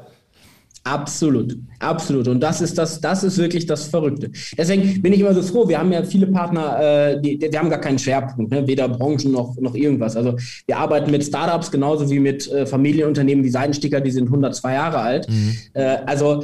[0.88, 2.28] Absolut, absolut.
[2.28, 4.30] Und das ist das, das ist wirklich das Verrückte.
[4.56, 5.68] Deswegen bin ich immer so froh.
[5.68, 8.66] Wir haben ja viele Partner, äh, die, die haben gar keinen Schwerpunkt, ne?
[8.66, 10.16] weder Branchen noch, noch irgendwas.
[10.16, 10.36] Also
[10.66, 14.98] wir arbeiten mit Startups genauso wie mit äh, Familienunternehmen wie Seidensticker, die sind 102 Jahre
[14.98, 15.28] alt.
[15.28, 15.56] Mhm.
[15.74, 16.42] Äh, also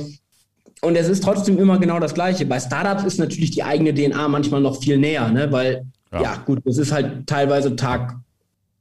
[0.83, 2.45] und es ist trotzdem immer genau das Gleiche.
[2.45, 5.51] Bei Startups ist natürlich die eigene DNA manchmal noch viel näher, ne?
[5.51, 8.17] weil ja, ja gut, das ist halt teilweise Tag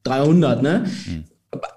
[0.03, 0.86] 300, ne?
[1.07, 1.24] Mhm.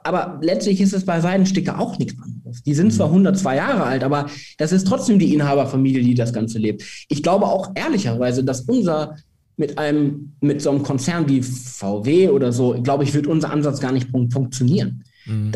[0.05, 2.63] Aber letztlich ist es bei Seidensticker auch nichts anderes.
[2.63, 3.57] Die sind zwar 102 mhm.
[3.57, 4.27] Jahre alt, aber
[4.59, 6.83] das ist trotzdem die Inhaberfamilie, die das Ganze lebt.
[7.09, 9.17] Ich glaube auch ehrlicherweise, dass unser
[9.57, 13.81] mit einem, mit so einem Konzern wie VW oder so, glaube ich, wird unser Ansatz
[13.81, 15.05] gar nicht funktionieren.
[15.27, 15.53] Mhm.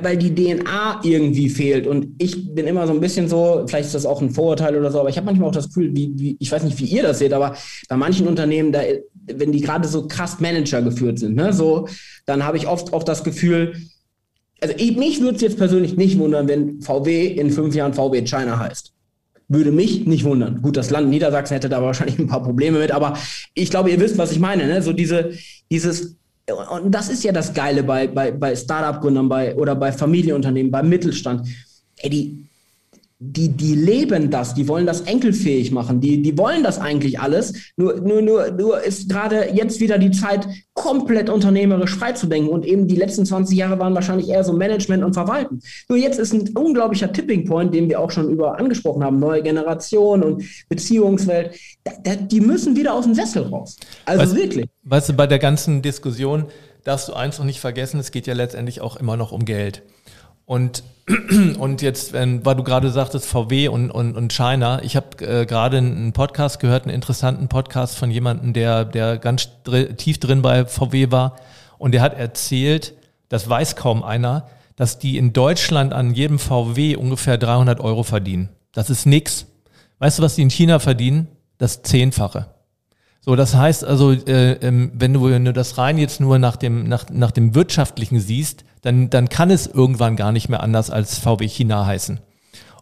[0.00, 1.86] weil die DNA irgendwie fehlt.
[1.86, 4.90] Und ich bin immer so ein bisschen so, vielleicht ist das auch ein Vorurteil oder
[4.90, 7.04] so, aber ich habe manchmal auch das Gefühl, wie, wie, ich weiß nicht, wie ihr
[7.04, 7.54] das seht, aber
[7.88, 8.82] bei manchen Unternehmen, da,
[9.32, 11.86] wenn die gerade so krass Manager geführt sind, ne, so,
[12.26, 13.74] dann habe ich oft auch das Gefühl,
[14.60, 18.22] also ich, mich würde es jetzt persönlich nicht wundern, wenn VW in fünf Jahren VW
[18.24, 18.92] China heißt.
[19.48, 20.62] Würde mich nicht wundern.
[20.62, 23.18] Gut, das Land Niedersachsen hätte da wahrscheinlich ein paar Probleme mit, aber
[23.54, 24.66] ich glaube, ihr wisst, was ich meine.
[24.66, 24.82] Ne?
[24.82, 25.32] So diese,
[25.70, 26.16] dieses
[26.50, 30.88] und das ist ja das Geile bei, bei, bei Startup-Gründern bei, oder bei Familienunternehmen, beim
[30.88, 31.48] Mittelstand.
[31.98, 32.48] Ey, die,
[33.24, 37.52] die, die leben das, die wollen das enkelfähig machen, die, die wollen das eigentlich alles.
[37.76, 42.50] Nur, nur, nur, nur ist gerade jetzt wieder die Zeit, komplett unternehmerisch freizudenken.
[42.50, 45.60] Und eben die letzten 20 Jahre waren wahrscheinlich eher so Management und Verwalten.
[45.88, 49.42] Nur jetzt ist ein unglaublicher Tipping Point, den wir auch schon über angesprochen haben, neue
[49.42, 51.56] Generation und Beziehungswelt.
[51.84, 53.76] Da, da, die müssen wieder aus dem Sessel raus.
[54.04, 54.66] Also weißt, wirklich.
[54.82, 56.46] Weißt du, bei der ganzen Diskussion
[56.82, 59.82] darfst du eins noch nicht vergessen, es geht ja letztendlich auch immer noch um Geld.
[60.52, 60.82] Und,
[61.58, 65.78] und jetzt, weil du gerade sagtest, VW und, und, und China, ich habe äh, gerade
[65.78, 70.66] einen Podcast gehört, einen interessanten Podcast von jemandem, der, der ganz dr tief drin bei
[70.66, 71.36] VW war.
[71.78, 72.92] Und der hat erzählt,
[73.30, 74.46] das weiß kaum einer,
[74.76, 78.50] dass die in Deutschland an jedem VW ungefähr 300 Euro verdienen.
[78.72, 79.46] Das ist nix.
[80.00, 81.28] Weißt du, was die in China verdienen?
[81.56, 82.51] Das Zehnfache.
[83.24, 86.56] So, das heißt also, äh, ähm, wenn, du, wenn du das rein jetzt nur nach
[86.56, 90.90] dem, nach, nach dem Wirtschaftlichen siehst, dann, dann kann es irgendwann gar nicht mehr anders
[90.90, 92.18] als VW China heißen.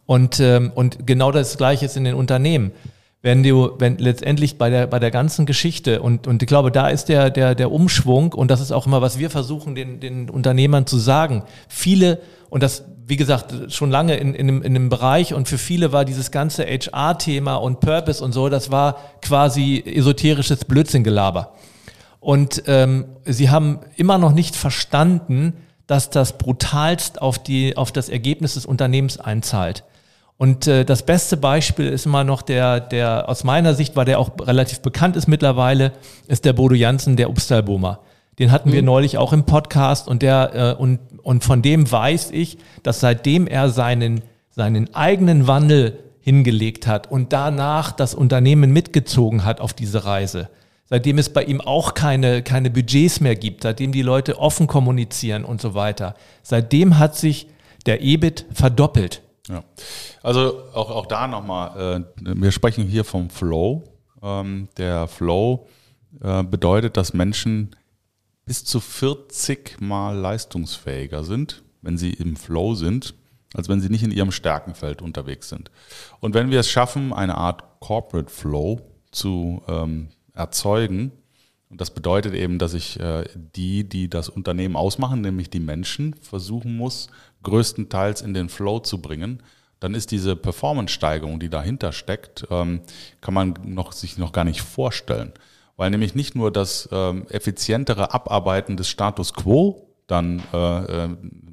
[0.07, 2.73] Und, ähm, und genau das Gleiche ist in den Unternehmen.
[3.21, 6.89] Wenn du, wenn letztendlich bei der, bei der ganzen Geschichte und, und ich glaube, da
[6.89, 10.31] ist der, der, der Umschwung und das ist auch immer, was wir versuchen, den, den
[10.31, 11.43] Unternehmern zu sagen.
[11.69, 12.19] Viele,
[12.49, 15.93] und das wie gesagt, schon lange in, in, einem, in einem Bereich und für viele
[15.93, 21.53] war dieses ganze HR-Thema und Purpose und so, das war quasi esoterisches Blödsinngelaber.
[22.21, 25.55] Und ähm, sie haben immer noch nicht verstanden,
[25.89, 29.83] dass das brutalst auf, die, auf das Ergebnis des Unternehmens einzahlt.
[30.37, 34.21] Und äh, das beste Beispiel ist immer noch der, der aus meiner Sicht, weil der
[34.21, 35.93] auch relativ bekannt ist mittlerweile,
[36.29, 37.99] ist der Bodo Jansen, der Upstalboomer.
[38.39, 38.87] Den hatten wir mhm.
[38.87, 41.01] neulich auch im Podcast und der äh, und
[41.31, 47.33] und von dem weiß ich, dass seitdem er seinen seinen eigenen Wandel hingelegt hat und
[47.33, 50.49] danach das Unternehmen mitgezogen hat auf diese Reise,
[50.87, 55.45] seitdem es bei ihm auch keine, keine Budgets mehr gibt, seitdem die Leute offen kommunizieren
[55.45, 57.47] und so weiter, seitdem hat sich
[57.87, 59.23] der EBIT verdoppelt.
[59.49, 59.63] Ja.
[60.25, 63.85] Also auch, auch da nochmal, äh, wir sprechen hier vom Flow.
[64.21, 65.69] Ähm, der Flow
[66.21, 67.77] äh, bedeutet, dass Menschen
[68.51, 73.15] bis zu 40 Mal leistungsfähiger sind, wenn sie im Flow sind,
[73.55, 75.71] als wenn sie nicht in ihrem Stärkenfeld unterwegs sind.
[76.19, 78.81] Und wenn wir es schaffen, eine Art Corporate Flow
[79.13, 81.13] zu ähm, erzeugen,
[81.69, 86.15] und das bedeutet eben, dass ich äh, die, die das Unternehmen ausmachen, nämlich die Menschen,
[86.15, 87.07] versuchen muss,
[87.45, 89.45] größtenteils in den Flow zu bringen,
[89.79, 92.81] dann ist diese Performance-Steigerung, die dahinter steckt, ähm,
[93.21, 95.35] kann man noch, sich noch gar nicht vorstellen.
[95.81, 101.09] Weil nämlich nicht nur das ähm, effizientere Abarbeiten des Status quo dann äh, äh,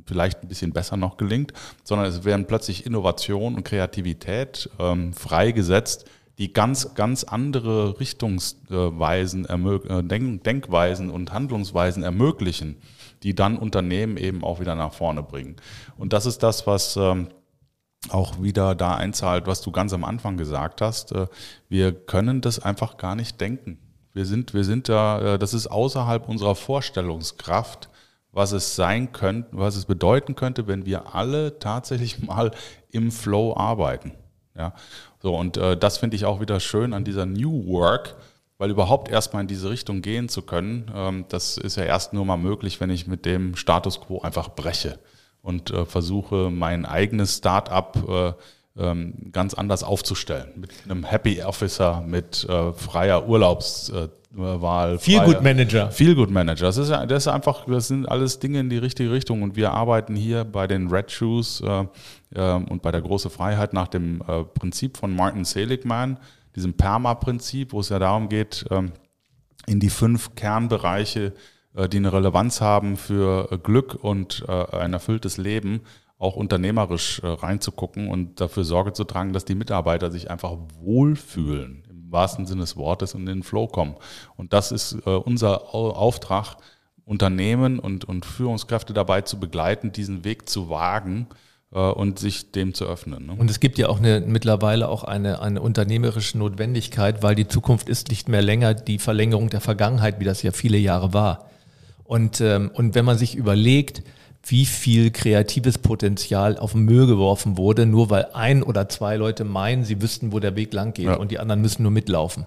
[0.05, 1.53] vielleicht ein bisschen besser noch gelingt,
[1.85, 6.09] sondern es werden plötzlich Innovation und Kreativität ähm, freigesetzt,
[6.39, 12.81] die ganz, ganz andere Richtungsweisen, äh, Denk Denkweisen und Handlungsweisen ermöglichen,
[13.23, 15.55] die dann Unternehmen eben auch wieder nach vorne bringen.
[15.95, 17.29] Und das ist das, was ähm,
[18.09, 21.13] auch wieder da einzahlt, was du ganz am Anfang gesagt hast.
[21.13, 21.27] Äh,
[21.69, 23.79] wir können das einfach gar nicht denken.
[24.17, 27.87] Wir sind, wir sind da, äh, das ist außerhalb unserer Vorstellungskraft,
[28.31, 32.49] was es sein könnte, was es bedeuten könnte, wenn wir alle tatsächlich mal
[32.89, 34.13] im Flow arbeiten.
[34.57, 34.73] Ja,
[35.19, 38.15] so und äh, das finde ich auch wieder schön an dieser New Work,
[38.57, 42.25] weil überhaupt erstmal in diese Richtung gehen zu können, ähm, das ist ja erst nur
[42.25, 44.97] mal möglich, wenn ich mit dem Status quo einfach breche
[45.43, 48.33] und äh, versuche, mein eigenes Start-up äh,
[49.31, 50.51] ganz anders aufzustellen.
[50.55, 54.99] Mit einem Happy Officer, mit äh, freier Urlaubswahl.
[54.99, 55.89] Feel Good Manager.
[55.89, 56.67] Feel Good Manager.
[56.67, 59.71] Das ist, das ist einfach, das sind alles Dinge in die richtige Richtung und wir
[59.71, 61.85] arbeiten hier bei den Red Shoes äh,
[62.35, 66.19] äh, und bei der große Freiheit nach dem äh, Prinzip von Martin Seligman,
[66.55, 68.91] diesem PERMA-Prinzip, wo es ja darum geht, ähm,
[69.65, 71.33] in die fünf Kernbereiche,
[71.75, 75.81] äh, die eine Relevanz haben für äh, Glück und ein erfülltes Leben,
[76.19, 81.83] auch unternehmerisch äh, reinzugucken und dafür Sorge zu tragen, dass die Mitarbeiter sich einfach wohlfühlen,
[81.89, 83.95] im wahrsten Sinne des Wortes und in den Flow kommen.
[84.35, 86.57] Und das ist äh, unser Auftrag,
[87.05, 91.27] Unternehmen und, und Führungskräfte dabei zu begleiten, diesen Weg zu wagen
[91.71, 93.27] äh, und sich dem zu öffnen.
[93.27, 93.35] Ne?
[93.37, 97.87] Und es gibt ja auch eine, mittlerweile auch eine, eine unternehmerische Notwendigkeit, weil die Zukunft
[97.87, 101.49] ist nicht mehr länger die Verlängerung der Vergangenheit, wie das ja viele Jahre war.
[102.03, 104.03] Und, ähm, und wenn man sich überlegt,
[104.49, 109.43] wie viel kreatives Potenzial auf den Müll geworfen wurde, nur weil ein oder zwei Leute
[109.43, 111.15] meinen, sie wüssten, wo der Weg lang geht ja.
[111.15, 112.45] und die anderen müssen nur mitlaufen.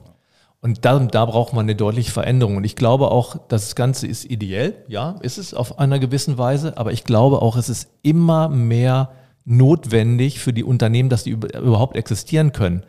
[0.62, 2.56] Und da, da braucht man eine deutliche Veränderung.
[2.56, 6.76] Und ich glaube auch, das Ganze ist ideell, ja, ist es auf einer gewissen Weise,
[6.76, 9.10] aber ich glaube auch, es ist immer mehr
[9.46, 12.84] notwendig für die Unternehmen, dass die überhaupt existieren können.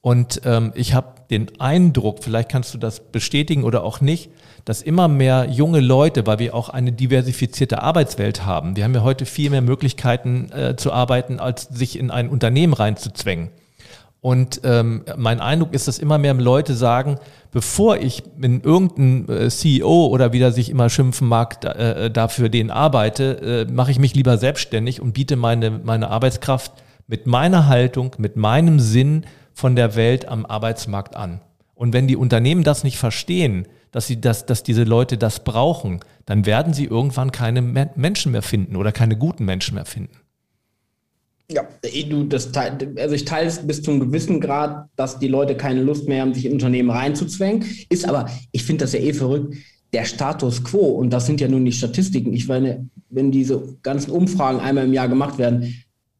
[0.00, 4.30] Und ähm, ich habe den Eindruck, vielleicht kannst du das bestätigen oder auch nicht,
[4.66, 9.02] dass immer mehr junge Leute, weil wir auch eine diversifizierte Arbeitswelt haben, wir haben ja
[9.02, 13.50] heute viel mehr Möglichkeiten äh, zu arbeiten, als sich in ein Unternehmen reinzuzwängen.
[14.20, 17.20] Und ähm, mein Eindruck ist, dass immer mehr Leute sagen,
[17.52, 22.48] bevor ich in irgendeinem äh, CEO oder wie der sich immer schimpfen mag, äh, dafür
[22.48, 26.72] den arbeite, äh, mache ich mich lieber selbstständig und biete meine, meine Arbeitskraft
[27.06, 31.40] mit meiner Haltung, mit meinem Sinn von der Welt am Arbeitsmarkt an.
[31.76, 36.00] Und wenn die Unternehmen das nicht verstehen, dass, sie das, dass diese Leute das brauchen,
[36.26, 40.12] dann werden sie irgendwann keine Menschen mehr finden oder keine guten Menschen mehr finden.
[41.50, 45.28] Ja, eh, du, das, also ich teile es bis zu einem gewissen Grad, dass die
[45.28, 47.64] Leute keine Lust mehr haben, sich in Unternehmen reinzuzwängen.
[47.88, 49.54] Ist aber, ich finde das ja eh verrückt,
[49.94, 52.34] der Status quo, und das sind ja nun die Statistiken.
[52.34, 55.74] Ich meine, wenn diese ganzen Umfragen einmal im Jahr gemacht werden,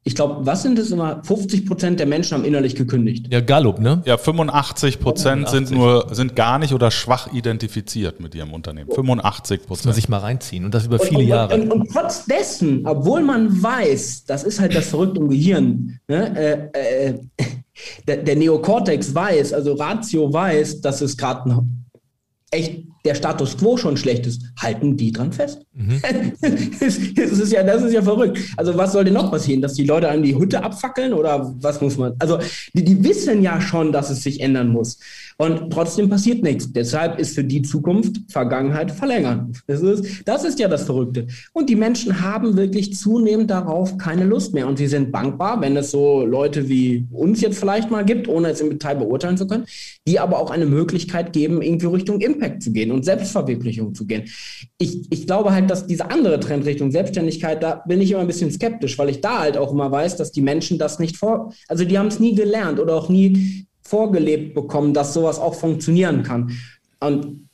[0.06, 1.20] ich glaube, was sind es immer?
[1.24, 3.26] 50 Prozent der Menschen haben innerlich gekündigt.
[3.32, 4.02] Ja, Gallup, ne?
[4.04, 8.88] Ja, 85 Prozent sind nur, sind gar nicht oder schwach identifiziert mit ihrem Unternehmen.
[8.88, 9.68] 85 Prozent.
[9.68, 11.54] Muss man sich mal reinziehen und das über viele und, Jahre.
[11.54, 16.70] Und, und, trotz dessen, obwohl man weiß, das ist halt das Verrückte im Gehirn, ne?
[16.72, 17.14] äh, äh,
[18.06, 21.64] der, der Neokortex weiß, also Ratio weiß, dass es gerade
[22.56, 25.60] echt der Status quo schon schlecht ist, halten die dran fest.
[25.74, 26.02] Mhm.
[26.40, 28.38] das, ist ja, das ist ja verrückt.
[28.56, 29.62] Also was soll denn noch passieren?
[29.62, 32.14] Dass die Leute an die Hütte abfackeln oder was muss man?
[32.18, 32.38] Also
[32.74, 34.98] die, die wissen ja schon, dass es sich ändern muss.
[35.38, 36.72] Und trotzdem passiert nichts.
[36.72, 39.52] Deshalb ist für die Zukunft Vergangenheit verlängern.
[39.66, 41.26] Das ist, das ist ja das Verrückte.
[41.52, 44.66] Und die Menschen haben wirklich zunehmend darauf keine Lust mehr.
[44.66, 48.48] Und sie sind dankbar, wenn es so Leute wie uns jetzt vielleicht mal gibt, ohne
[48.48, 49.66] es im Detail beurteilen zu können,
[50.08, 54.24] die aber auch eine Möglichkeit geben, irgendwie Richtung Impact zu gehen und Selbstverwirklichung zu gehen.
[54.78, 58.50] Ich, ich glaube halt, dass diese andere Trendrichtung Selbstständigkeit, da bin ich immer ein bisschen
[58.50, 61.84] skeptisch, weil ich da halt auch immer weiß, dass die Menschen das nicht vor, also
[61.84, 66.52] die haben es nie gelernt oder auch nie vorgelebt bekommen, dass sowas auch funktionieren kann.
[67.00, 67.46] Und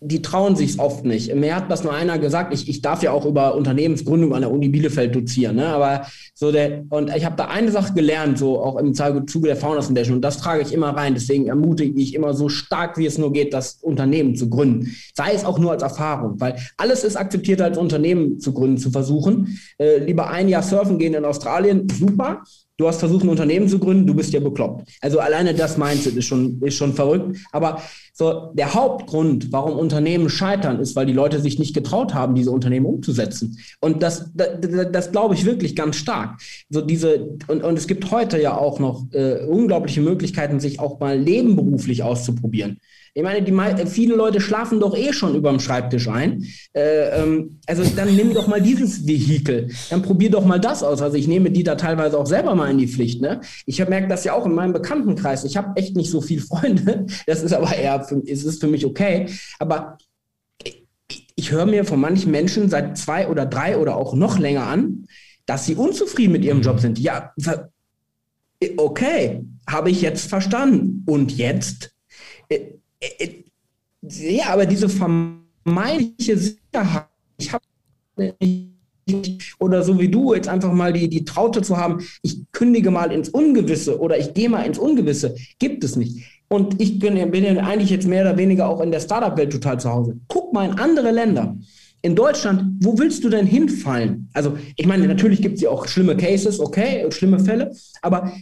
[0.00, 1.34] die trauen sich oft nicht.
[1.34, 4.52] Mir hat das nur einer gesagt, ich, ich darf ja auch über Unternehmensgründung an der
[4.52, 5.66] Uni Bielefeld dozieren, ne?
[5.66, 9.56] aber so der, und ich habe da eine Sache gelernt, so auch im Zuge der
[9.56, 13.06] Founders Foundation und das trage ich immer rein, deswegen ermutige ich immer so stark, wie
[13.06, 14.94] es nur geht, das Unternehmen zu gründen.
[15.16, 18.92] Sei es auch nur als Erfahrung, weil alles ist akzeptiert, als Unternehmen zu gründen, zu
[18.92, 19.58] versuchen.
[19.78, 22.44] Äh, lieber ein Jahr surfen gehen in Australien, super,
[22.78, 24.88] du hast versucht, ein Unternehmen zu gründen, du bist ja bekloppt.
[25.00, 27.36] Also alleine das Mindset ist schon, ist schon verrückt.
[27.52, 27.82] Aber
[28.14, 32.52] so der Hauptgrund, warum Unternehmen scheitern, ist, weil die Leute sich nicht getraut haben, diese
[32.52, 33.58] Unternehmen umzusetzen.
[33.80, 34.50] Und das, das,
[34.92, 36.40] das glaube ich wirklich ganz stark.
[36.70, 41.00] So diese, und, und es gibt heute ja auch noch äh, unglaubliche Möglichkeiten, sich auch
[41.00, 42.78] mal nebenberuflich auszuprobieren.
[43.18, 46.46] Ich meine, die, viele Leute schlafen doch eh schon über dem Schreibtisch ein.
[46.72, 49.72] Äh, ähm, also dann nimm doch mal dieses Vehikel.
[49.90, 51.02] Dann probier doch mal das aus.
[51.02, 53.20] Also ich nehme die da teilweise auch selber mal in die Pflicht.
[53.20, 53.40] Ne?
[53.66, 55.42] Ich merke das ja auch in meinem Bekanntenkreis.
[55.42, 57.06] Ich habe echt nicht so viele Freunde.
[57.26, 59.26] Das ist aber eher, für, ist es für mich okay.
[59.58, 59.98] Aber
[61.34, 65.08] ich höre mir von manchen Menschen seit zwei oder drei oder auch noch länger an,
[65.44, 67.00] dass sie unzufrieden mit ihrem Job sind.
[67.00, 67.32] Ja,
[68.76, 71.02] okay, habe ich jetzt verstanden.
[71.04, 71.96] Und jetzt?
[73.00, 73.44] Äh, äh,
[74.02, 77.64] äh, ja, aber diese vermeintliche Sicherheit, ich habe
[79.58, 83.10] oder so wie du jetzt einfach mal die, die Traute zu haben, ich kündige mal
[83.10, 86.42] ins Ungewisse oder ich gehe mal ins Ungewisse, gibt es nicht.
[86.48, 89.80] Und ich bin, bin ja eigentlich jetzt mehr oder weniger auch in der Startup-Welt total
[89.80, 90.18] zu Hause.
[90.28, 91.56] Guck mal in andere Länder.
[92.00, 94.30] In Deutschland, wo willst du denn hinfallen?
[94.32, 98.32] Also, ich meine, natürlich gibt es ja auch schlimme Cases, okay, schlimme Fälle, aber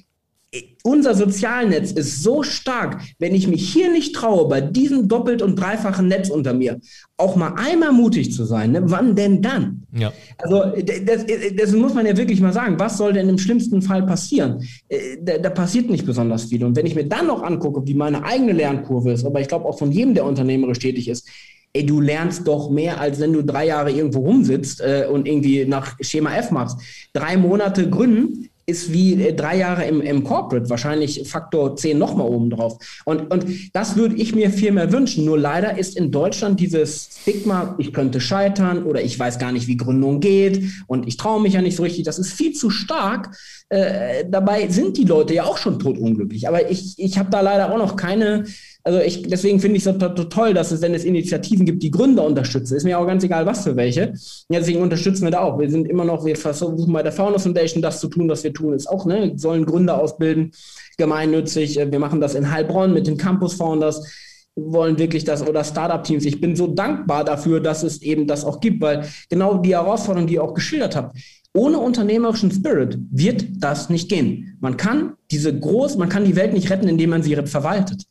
[0.84, 5.56] unser Sozialnetz ist so stark, wenn ich mich hier nicht traue, bei diesem doppelt und
[5.56, 6.80] dreifachen Netz unter mir,
[7.16, 8.82] auch mal einmal mutig zu sein, ne?
[8.84, 9.82] wann denn dann?
[9.92, 10.12] Ja.
[10.38, 10.62] Also
[11.04, 11.26] das,
[11.56, 12.78] das, muss man ja wirklich mal sagen.
[12.78, 14.62] Was soll denn im schlimmsten Fall passieren?
[14.88, 16.64] Äh, da, da, passiert nicht besonders viel.
[16.64, 19.64] Und wenn ich mir dann noch angucke, wie meine eigene Lernkurve ist, aber ich glaube
[19.64, 21.28] auch von jedem, der unternehmerisch tätig ist,
[21.72, 25.64] ey, du lernst doch mehr, als wenn du drei Jahre irgendwo rumsitzt äh, und irgendwie
[25.64, 26.78] nach Schema F machst.
[27.12, 32.26] Drei Monate gründen ist wie äh, drei Jahre im, im Corporate, wahrscheinlich Faktor 10 nochmal
[32.26, 32.78] oben drauf.
[33.04, 35.24] Und, und das würde ich mir viel mehr wünschen.
[35.24, 39.68] Nur leider ist in Deutschland dieses Stigma, ich könnte scheitern oder ich weiß gar nicht,
[39.68, 42.70] wie Gründung geht und ich traue mich ja nicht so richtig, das ist viel zu
[42.70, 43.36] stark.
[43.68, 46.48] Äh, dabei sind die Leute ja auch schon totunglücklich.
[46.48, 48.44] Aber ich, ich habe da leider auch noch keine
[48.86, 51.90] also ich, deswegen finde ich es so, toll, dass es, wenn es Initiativen gibt, die
[51.90, 52.76] Gründer unterstützen.
[52.76, 54.12] Ist mir auch ganz egal, was für welche.
[54.48, 55.58] Ja, deswegen unterstützen wir da auch.
[55.58, 58.52] Wir sind immer noch, wir versuchen bei der Fauna Foundation das zu tun, was wir
[58.52, 60.52] tun, ist auch, ne, sollen Gründer ausbilden,
[60.98, 61.76] gemeinnützig.
[61.76, 64.06] Wir machen das in Heilbronn mit den Campus Founders
[64.54, 66.24] wollen wirklich das oder Startup-Teams.
[66.24, 70.28] Ich bin so dankbar dafür, dass es eben das auch gibt, weil genau die Herausforderung,
[70.28, 71.18] die ihr auch geschildert habt,
[71.52, 74.56] ohne unternehmerischen Spirit wird das nicht gehen.
[74.60, 78.06] Man kann diese groß, man kann die Welt nicht retten, indem man sie verwaltet.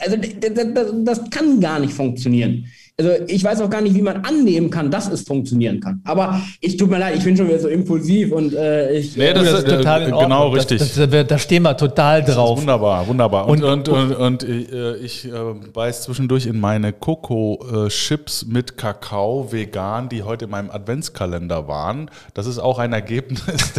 [0.00, 2.66] Also das, das kann gar nicht funktionieren.
[2.98, 6.00] Also ich weiß auch gar nicht, wie man annehmen kann, dass es funktionieren kann.
[6.04, 9.16] Aber ich tut mir leid, ich bin schon wieder so impulsiv und äh, ich.
[9.16, 10.78] Nee, das, das ist total in Genau, richtig.
[10.78, 12.58] Das, das, da stehen wir total drauf.
[12.60, 13.48] wunderbar, wunderbar.
[13.48, 15.30] Und, und, und, und, und äh, ich äh,
[15.72, 22.10] beiß zwischendurch in meine Coco-Chips mit Kakao vegan, die heute in meinem Adventskalender waren.
[22.34, 23.42] Das ist auch ein Ergebnis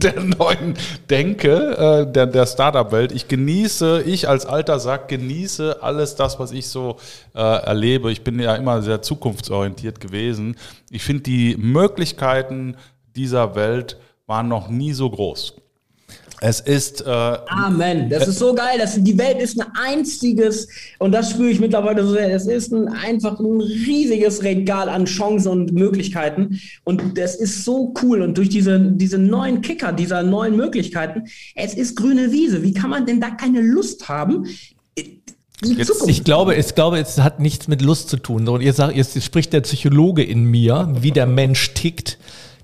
[0.00, 0.74] der, der neuen
[1.10, 3.12] Denke äh, der, der Startup-Welt.
[3.12, 6.96] Ich genieße, ich als alter Sack genieße alles das, was ich so
[7.34, 8.10] äh, erlebe.
[8.10, 10.56] Ich bin ja immer sehr zukunftsorientiert gewesen.
[10.90, 12.76] Ich finde, die Möglichkeiten
[13.16, 15.54] dieser Welt waren noch nie so groß.
[16.40, 17.00] Es ist.
[17.00, 18.10] Äh, Amen.
[18.10, 18.76] Das ist so geil.
[18.78, 22.70] Das, die Welt ist ein einziges, und das spüre ich mittlerweile so sehr, es ist
[22.70, 26.60] ein, einfach ein riesiges Regal an Chancen und Möglichkeiten.
[26.84, 28.20] Und das ist so cool.
[28.20, 31.24] Und durch diese, diese neuen Kicker, dieser neuen Möglichkeiten,
[31.54, 32.62] es ist grüne Wiese.
[32.62, 34.46] Wie kann man denn da keine Lust haben,
[35.62, 38.48] Jetzt, ich glaube, ich glaube, es hat nichts mit Lust zu tun.
[38.48, 42.18] Und ihr sagt, jetzt spricht der Psychologe in mir, wie der Mensch tickt.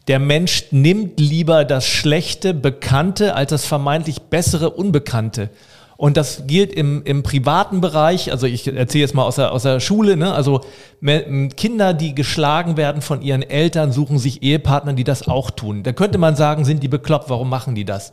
[0.08, 5.50] Der Mensch nimmt lieber das Schlechte, Bekannte als das vermeintlich bessere, Unbekannte.
[5.96, 9.64] Und das gilt im, im privaten Bereich, also ich erzähle jetzt mal aus der, aus
[9.64, 10.32] der Schule, ne?
[10.32, 10.62] also
[11.56, 15.82] Kinder, die geschlagen werden von ihren Eltern, suchen sich Ehepartner, die das auch tun.
[15.82, 18.12] Da könnte man sagen, sind die bekloppt, warum machen die das?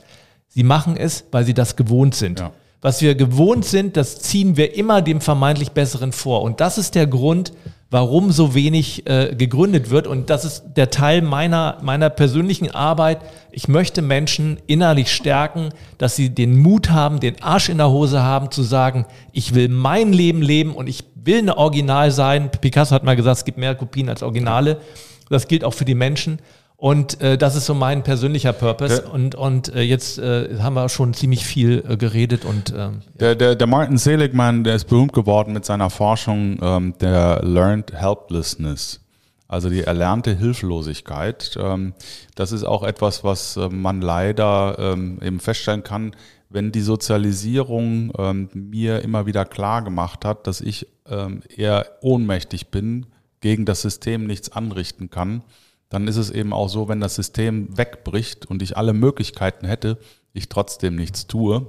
[0.49, 2.41] Sie machen es, weil sie das gewohnt sind.
[2.41, 2.51] Ja
[2.81, 6.43] was wir gewohnt sind, das ziehen wir immer dem vermeintlich Besseren vor.
[6.43, 7.51] Und das ist der Grund,
[7.89, 10.07] warum so wenig äh, gegründet wird.
[10.07, 13.19] Und das ist der Teil meiner, meiner persönlichen Arbeit.
[13.51, 18.21] Ich möchte Menschen innerlich stärken, dass sie den Mut haben, den Arsch in der Hose
[18.21, 22.51] haben, zu sagen, ich will mein Leben leben und ich will eine Original sein.
[22.51, 24.81] Picasso hat mal gesagt, es gibt mehr Kopien als Originale.
[25.29, 26.39] Das gilt auch für die Menschen.
[26.79, 29.01] Und äh, das ist so mein persönlicher Purpose.
[29.01, 32.45] Der, und und äh, jetzt äh, haben wir schon ziemlich viel äh, geredet.
[32.45, 36.93] Und ähm, der, der, der Martin Seligman, der ist berühmt geworden mit seiner Forschung ähm,
[37.01, 39.03] der Learned Helplessness.
[39.47, 41.57] Also die erlernte Hilflosigkeit.
[41.59, 41.95] Ähm,
[42.35, 46.15] das ist auch etwas, was äh, man leider ähm, eben feststellen kann,
[46.49, 52.67] wenn die Sozialisierung ähm, mir immer wieder klar gemacht hat, dass ich ähm, eher ohnmächtig
[52.67, 53.07] bin,
[53.41, 55.41] gegen das System nichts anrichten kann
[55.89, 59.97] dann ist es eben auch so, wenn das System wegbricht und ich alle Möglichkeiten hätte,
[60.33, 61.67] ich trotzdem nichts tue.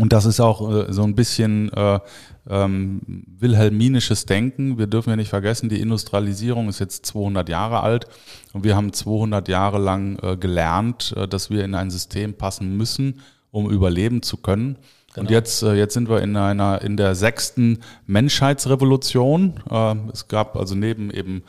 [0.00, 2.00] Und das ist auch äh, so ein bisschen äh,
[2.48, 3.00] ähm,
[3.38, 4.76] wilhelminisches Denken.
[4.76, 8.06] Wir dürfen ja nicht vergessen, die Industrialisierung ist jetzt 200 Jahre alt
[8.52, 12.76] und wir haben 200 Jahre lang äh, gelernt, äh, dass wir in ein System passen
[12.76, 13.20] müssen,
[13.52, 14.78] um überleben zu können.
[15.14, 15.20] Genau.
[15.20, 19.60] Und jetzt, äh, jetzt sind wir in einer in der sechsten Menschheitsrevolution.
[19.70, 21.44] Äh, es gab also neben eben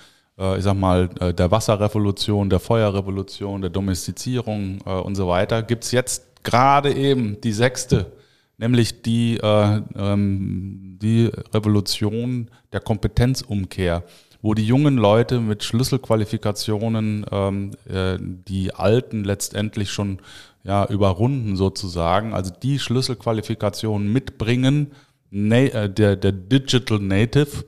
[0.58, 5.92] ich sag mal, äh, der Wasserrevolution, der Feuerrevolution, der Domestizierung äh, und so weiter, gibt's
[5.92, 8.12] jetzt gerade eben die sechste,
[8.58, 14.04] nämlich die, äh, ähm, die Revolution der Kompetenzumkehr,
[14.42, 20.20] wo die jungen Leute mit Schlüsselqualifikationen ähm, äh, die Alten letztendlich schon
[20.64, 24.92] ja, überrunden sozusagen, also die Schlüsselqualifikationen mitbringen,
[25.32, 27.66] der, der Digital Native,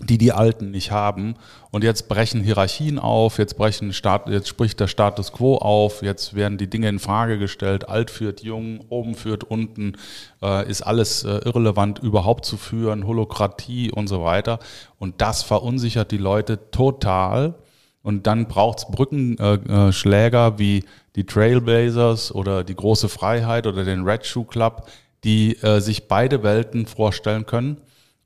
[0.00, 1.34] die die Alten nicht haben.
[1.70, 6.34] Und jetzt brechen Hierarchien auf, jetzt brechen Staat, jetzt spricht der Status quo auf, jetzt
[6.34, 7.88] werden die Dinge in Frage gestellt.
[7.88, 9.96] Alt führt jung, oben führt unten,
[10.42, 14.58] äh, ist alles äh, irrelevant überhaupt zu führen, Holokratie und so weiter.
[14.98, 17.54] Und das verunsichert die Leute total.
[18.02, 20.84] Und dann braucht's Brückenschläger äh, wie
[21.16, 24.88] die Trailblazers oder die Große Freiheit oder den Red Shoe Club,
[25.22, 27.80] die äh, sich beide Welten vorstellen können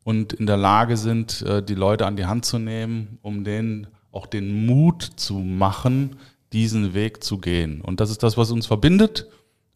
[0.08, 3.88] und in der Lage sind, äh, die Leute an die Hand zu nehmen, um denen
[4.10, 6.16] auch den Mut zu machen,
[6.50, 7.82] diesen Weg zu gehen.
[7.82, 9.26] Und das ist das, was uns verbindet.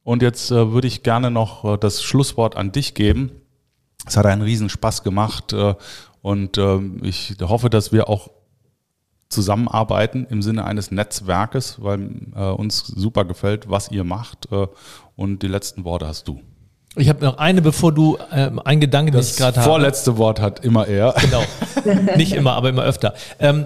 [0.04, 3.30] Und jetzt äh, würde ich gerne noch äh, das Schlusswort an dich geben.
[4.06, 5.54] Es hat einen riesen Spaß gemacht
[6.22, 8.30] und ähm, ich hoffe, dass wir auch
[9.28, 12.00] zusammenarbeiten im Sinne eines Netzwerkes, weil
[12.56, 14.48] uns super gefällt, was ihr macht.
[15.14, 16.40] Und die letzten Worte hast du.
[16.96, 19.64] Ich habe noch eine, bevor du äh, ein Gedanke, das ich gerade habe.
[19.64, 21.14] Das vorletzte Wort hat immer er.
[21.20, 21.42] Genau.
[22.16, 23.14] Nicht immer, aber immer öfter.
[23.38, 23.64] Ähm,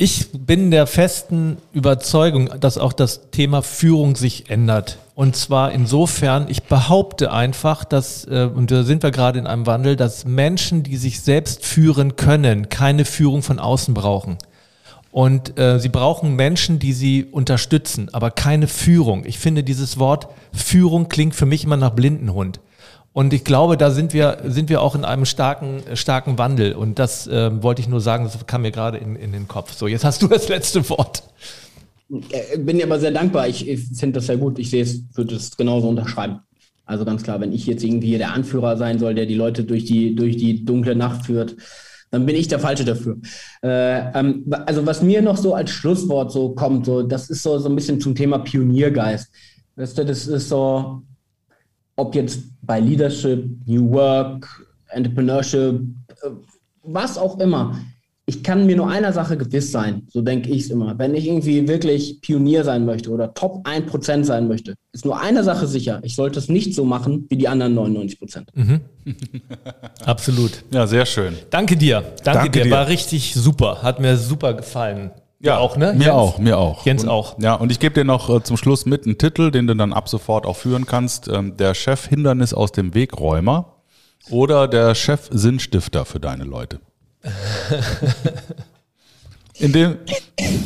[0.00, 4.98] ich bin der festen Überzeugung, dass auch das Thema Führung sich ändert.
[5.16, 9.66] Und zwar insofern, ich behaupte einfach, dass, äh, und da sind wir gerade in einem
[9.66, 14.38] Wandel, dass Menschen, die sich selbst führen können, keine Führung von außen brauchen.
[15.10, 19.24] Und äh, sie brauchen Menschen, die sie unterstützen, aber keine Führung.
[19.24, 22.60] Ich finde, dieses Wort Führung klingt für mich immer nach Blindenhund.
[23.14, 26.74] Und ich glaube, da sind wir, sind wir auch in einem starken, starken Wandel.
[26.74, 29.72] Und das äh, wollte ich nur sagen, das kam mir gerade in, in den Kopf.
[29.72, 31.22] So, jetzt hast du das letzte Wort.
[32.08, 33.48] Ich bin dir aber sehr dankbar.
[33.48, 34.58] Ich, ich finde das sehr gut.
[34.58, 36.40] Ich sehe es, würde es genauso unterschreiben.
[36.86, 39.84] Also ganz klar, wenn ich jetzt irgendwie der Anführer sein soll, der die Leute durch
[39.84, 41.56] die, durch die dunkle Nacht führt,
[42.10, 43.18] dann bin ich der Falsche dafür.
[43.62, 47.58] Äh, ähm, also was mir noch so als Schlusswort so kommt, so, das ist so,
[47.58, 49.30] so ein bisschen zum Thema Pioniergeist.
[49.76, 51.02] Weißt du, das ist so,
[51.96, 55.82] ob jetzt bei Leadership, New Work, Entrepreneurship,
[56.22, 56.30] äh,
[56.82, 57.78] was auch immer
[58.28, 60.98] ich kann mir nur einer Sache gewiss sein, so denke ich es immer.
[60.98, 65.42] Wenn ich irgendwie wirklich Pionier sein möchte oder Top 1% sein möchte, ist nur eine
[65.42, 66.00] Sache sicher.
[66.02, 68.42] Ich sollte es nicht so machen wie die anderen 99%.
[68.52, 68.80] Mhm.
[70.04, 70.62] Absolut.
[70.70, 71.36] Ja, sehr schön.
[71.48, 72.02] Danke dir.
[72.02, 72.64] Danke, Danke dir.
[72.64, 72.70] dir.
[72.70, 73.82] War richtig super.
[73.82, 75.10] Hat mir super gefallen.
[75.40, 75.94] Ja, auch, ne?
[75.94, 76.14] Mir Jens?
[76.14, 76.84] auch, mir auch.
[76.84, 77.38] Jens und, auch.
[77.40, 79.94] Ja, und ich gebe dir noch äh, zum Schluss mit einen Titel, den du dann
[79.94, 81.28] ab sofort auch führen kannst.
[81.28, 83.76] Ähm, der Chef-Hindernis aus dem Wegräumer
[84.28, 86.80] oder der Chef-Sinnstifter für deine Leute.
[89.58, 89.98] In dem,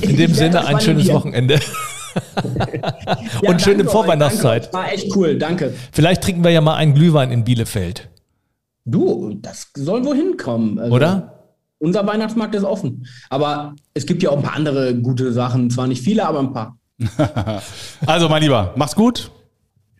[0.02, 1.54] in dem Sinne ein schönes Wochenende.
[3.42, 4.72] ja, und schöne Vorweihnachtszeit.
[4.72, 5.72] War echt cool, danke.
[5.92, 8.10] Vielleicht trinken wir ja mal einen Glühwein in Bielefeld.
[8.84, 10.78] Du, das soll wohl hinkommen.
[10.78, 11.38] Also, Oder?
[11.78, 13.06] Unser Weihnachtsmarkt ist offen.
[13.30, 15.70] Aber es gibt ja auch ein paar andere gute Sachen.
[15.70, 16.76] Zwar nicht viele, aber ein paar.
[18.06, 19.30] also, mein Lieber, mach's gut.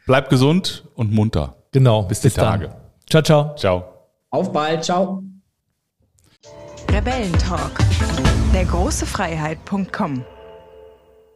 [0.07, 1.57] Bleib gesund und munter.
[1.73, 2.03] Genau.
[2.03, 2.69] Bis die bis Tage.
[2.69, 2.77] Dann.
[3.09, 3.57] Ciao, ciao.
[3.57, 3.85] Ciao.
[4.31, 4.85] Auf bald.
[4.85, 5.23] Ciao.
[6.93, 7.79] Rebellentalk.
[8.53, 10.27] Der große Freiheit.com